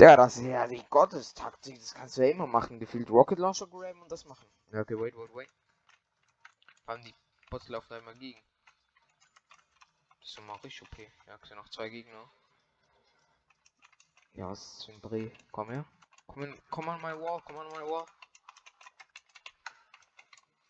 Ja, 0.00 0.16
das 0.16 0.38
ist 0.38 0.46
ja 0.46 0.66
die 0.66 0.82
Gottestaktik, 0.88 1.78
das 1.78 1.92
kannst 1.92 2.16
du 2.16 2.22
ja 2.22 2.30
immer 2.30 2.46
machen. 2.46 2.80
Gefühlt 2.80 3.10
Rocket 3.10 3.38
Launcher 3.38 3.66
graben 3.66 4.00
und 4.00 4.10
das 4.10 4.24
machen. 4.24 4.46
Ja, 4.72 4.80
okay, 4.80 4.98
wait, 4.98 5.14
wait, 5.14 5.34
wait. 5.34 5.50
Allem 6.86 7.04
die 7.04 7.14
Bots 7.50 7.68
laufen 7.68 7.88
da 7.90 7.98
immer 7.98 8.14
gegen. 8.14 8.40
Das 10.20 10.30
ist 10.30 10.40
mal 10.40 10.54
richtig 10.64 10.80
okay. 10.80 11.12
Ja, 11.26 11.38
sind 11.46 11.58
noch 11.58 11.68
zwei 11.68 11.90
Gegner. 11.90 12.30
Ja, 14.32 14.48
was 14.48 14.78
ist 14.78 14.86
für 14.86 14.92
ein 14.92 15.02
Dreh? 15.02 15.30
Komm 15.52 15.70
her. 15.70 15.84
Komm, 16.28 16.44
in, 16.44 16.62
komm 16.70 16.88
an 16.88 17.02
my 17.02 17.20
wall, 17.20 17.42
komm 17.44 17.58
an 17.58 17.66
my 17.66 17.86
wall. 17.86 18.06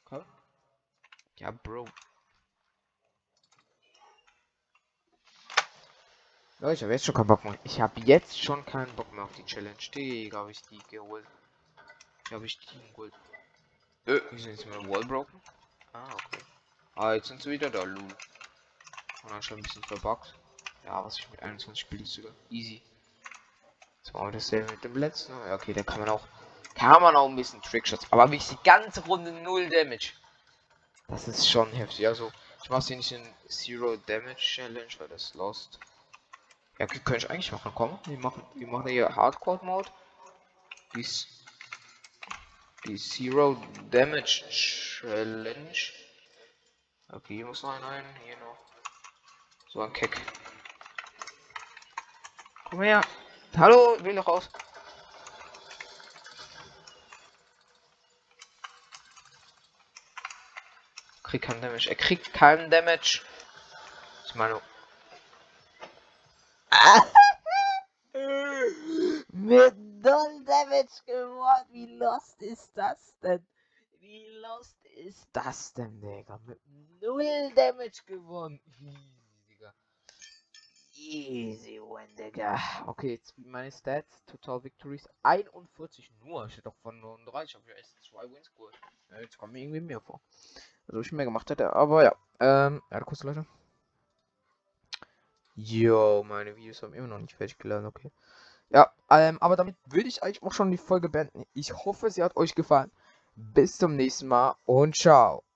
Komm. 0.06 0.24
Ja, 1.36 1.52
Bro. 1.52 1.86
Leute, 6.62 6.74
ich 6.74 6.82
habe 6.82 6.92
jetzt 6.92 7.06
schon 7.06 7.14
keinen 7.14 7.26
Bock 7.26 7.42
mehr. 7.42 7.58
Ich 7.64 7.80
habe 7.80 8.00
jetzt 8.02 8.38
schon 8.38 8.66
keinen 8.66 8.94
Bock 8.94 9.10
mehr 9.14 9.24
auf 9.24 9.32
die 9.32 9.46
Challenge. 9.46 9.74
Digga, 9.94 10.40
habe 10.40 10.50
ich 10.50 10.60
die 10.60 10.78
geholt. 10.90 11.24
Ich 12.26 12.32
habe 12.32 12.44
ich 12.44 12.58
die 12.58 12.90
geholt. 12.90 13.14
Äh, 14.04 14.20
wie 14.30 14.38
sind 14.42 14.50
jetzt 14.50 14.66
meine 14.66 14.86
Wall 14.90 15.02
broken? 15.04 15.40
Ah, 15.94 16.12
okay. 16.12 16.44
Ah, 16.96 17.14
jetzt 17.14 17.28
sind 17.28 17.40
sie 17.40 17.50
wieder 17.50 17.70
da, 17.70 17.82
Lul. 17.82 18.02
Und 18.02 19.30
dann 19.30 19.42
schon 19.42 19.58
ein 19.58 19.62
bisschen 19.62 19.82
verbuggt. 19.84 20.34
Ja, 20.84 21.02
was 21.02 21.18
ich 21.18 21.30
mit 21.30 21.42
21 21.42 21.80
Spielen 21.80 22.04
sogar. 22.04 22.32
Easy. 22.50 22.82
So, 24.02 24.18
und 24.18 24.34
dasselbe 24.34 24.70
mit 24.70 24.84
dem 24.84 24.96
letzten. 24.98 25.32
Ja, 25.32 25.54
okay, 25.54 25.72
da 25.72 25.82
kann 25.82 26.00
man 26.00 26.10
auch. 26.10 26.26
Kann 26.74 27.00
man 27.00 27.16
auch 27.16 27.28
ein 27.30 27.36
bisschen 27.36 27.62
Trickshots. 27.62 28.06
Aber 28.10 28.30
wie 28.30 28.36
ich 28.36 28.48
die 28.48 28.62
ganze 28.64 29.02
Runde 29.06 29.32
null 29.32 29.70
Damage. 29.70 30.12
Das 31.08 31.26
ist 31.26 31.50
schon 31.50 31.72
heftig. 31.72 32.06
Also, 32.06 32.30
ich 32.62 32.68
mache 32.68 32.86
hier 32.88 32.96
nicht 32.98 33.12
in 33.12 33.26
Zero 33.48 33.96
Damage 33.96 34.36
Challenge, 34.36 34.92
weil 34.98 35.08
das 35.08 35.32
lost. 35.32 35.78
Ja, 36.80 36.86
könnte 36.86 37.16
ich 37.18 37.28
eigentlich 37.30 37.52
machen. 37.52 37.72
Komm, 37.74 37.98
wir 38.06 38.18
machen, 38.18 38.42
wir 38.54 38.66
machen 38.66 38.88
hier 38.88 39.14
Hardcore 39.14 39.62
Mode. 39.62 39.90
Die, 40.94 41.06
die 42.86 42.96
Zero 42.96 43.62
Damage 43.90 44.48
Challenge. 44.48 45.76
Okay, 47.12 47.34
hier 47.34 47.44
muss 47.44 47.62
noch 47.62 47.74
ein, 47.74 47.84
ein 47.84 48.16
hier 48.24 48.38
noch. 48.38 48.56
So 49.68 49.82
ein 49.82 49.92
Keck. 49.92 50.18
Komm 52.64 52.80
her. 52.80 53.02
Hallo, 53.58 53.98
will 54.02 54.14
noch 54.14 54.26
raus. 54.26 54.48
Kriegt 61.24 61.44
keinen 61.44 61.60
Damage. 61.60 61.90
Er 61.90 61.96
kriegt 61.96 62.32
keinen 62.32 62.70
Damage. 62.70 63.20
Ich 64.24 64.34
meine. 64.34 64.62
Mit 69.32 69.76
null 69.76 70.44
Damage 70.44 71.02
geworden. 71.06 71.66
Wie 71.70 71.96
lost 71.96 72.42
ist 72.42 72.70
das 72.74 73.16
denn? 73.22 73.46
Wie 73.98 74.26
lost 74.40 74.76
ist 74.84 75.28
das 75.32 75.72
denn, 75.74 76.00
Digga? 76.00 76.40
Mit 76.46 76.60
null 77.00 77.52
Damage 77.54 78.02
gewonnen. 78.06 78.60
Easy 81.02 81.80
win, 81.80 82.14
Digga. 82.16 82.58
Okay, 82.86 83.14
jetzt 83.14 83.32
meine 83.38 83.72
Stats. 83.72 84.22
Total 84.26 84.62
Victories 84.62 85.08
41 85.22 86.12
nur. 86.22 86.44
Ich 86.46 86.52
hätte 86.52 86.64
doch 86.64 86.76
von 86.82 87.00
39. 87.00 87.50
Ich 87.50 87.54
habe 87.56 87.70
ja 87.70 87.76
erst 87.76 88.04
zwei 88.04 88.30
Wins 88.30 88.52
geholt. 88.52 88.78
Jetzt 89.20 89.38
kommen 89.38 89.54
mir 89.54 89.60
irgendwie 89.60 89.80
mehr 89.80 90.00
vor. 90.00 90.20
Also 90.86 91.00
ich 91.00 91.10
mehr 91.12 91.24
gemacht 91.24 91.48
hätte. 91.50 91.74
Aber 91.74 92.04
ja. 92.04 92.14
Ähm, 92.38 92.82
ja, 92.90 93.00
kurz 93.00 93.22
Leute. 93.22 93.46
Yo, 95.62 96.24
meine 96.26 96.56
Videos 96.56 96.82
haben 96.82 96.94
immer 96.94 97.06
noch 97.06 97.18
nicht 97.18 97.34
fertig 97.34 97.58
geladen, 97.58 97.84
okay. 97.84 98.10
Ja, 98.70 98.90
ähm, 99.10 99.36
aber 99.42 99.56
damit 99.56 99.76
würde 99.84 100.08
ich 100.08 100.22
eigentlich 100.22 100.42
auch 100.42 100.52
schon 100.52 100.70
die 100.70 100.78
Folge 100.78 101.10
beenden. 101.10 101.44
Ich 101.52 101.74
hoffe, 101.84 102.10
sie 102.10 102.22
hat 102.22 102.36
euch 102.36 102.54
gefallen. 102.54 102.90
Bis 103.36 103.76
zum 103.76 103.94
nächsten 103.96 104.26
Mal 104.28 104.54
und 104.64 104.96
ciao. 104.96 105.44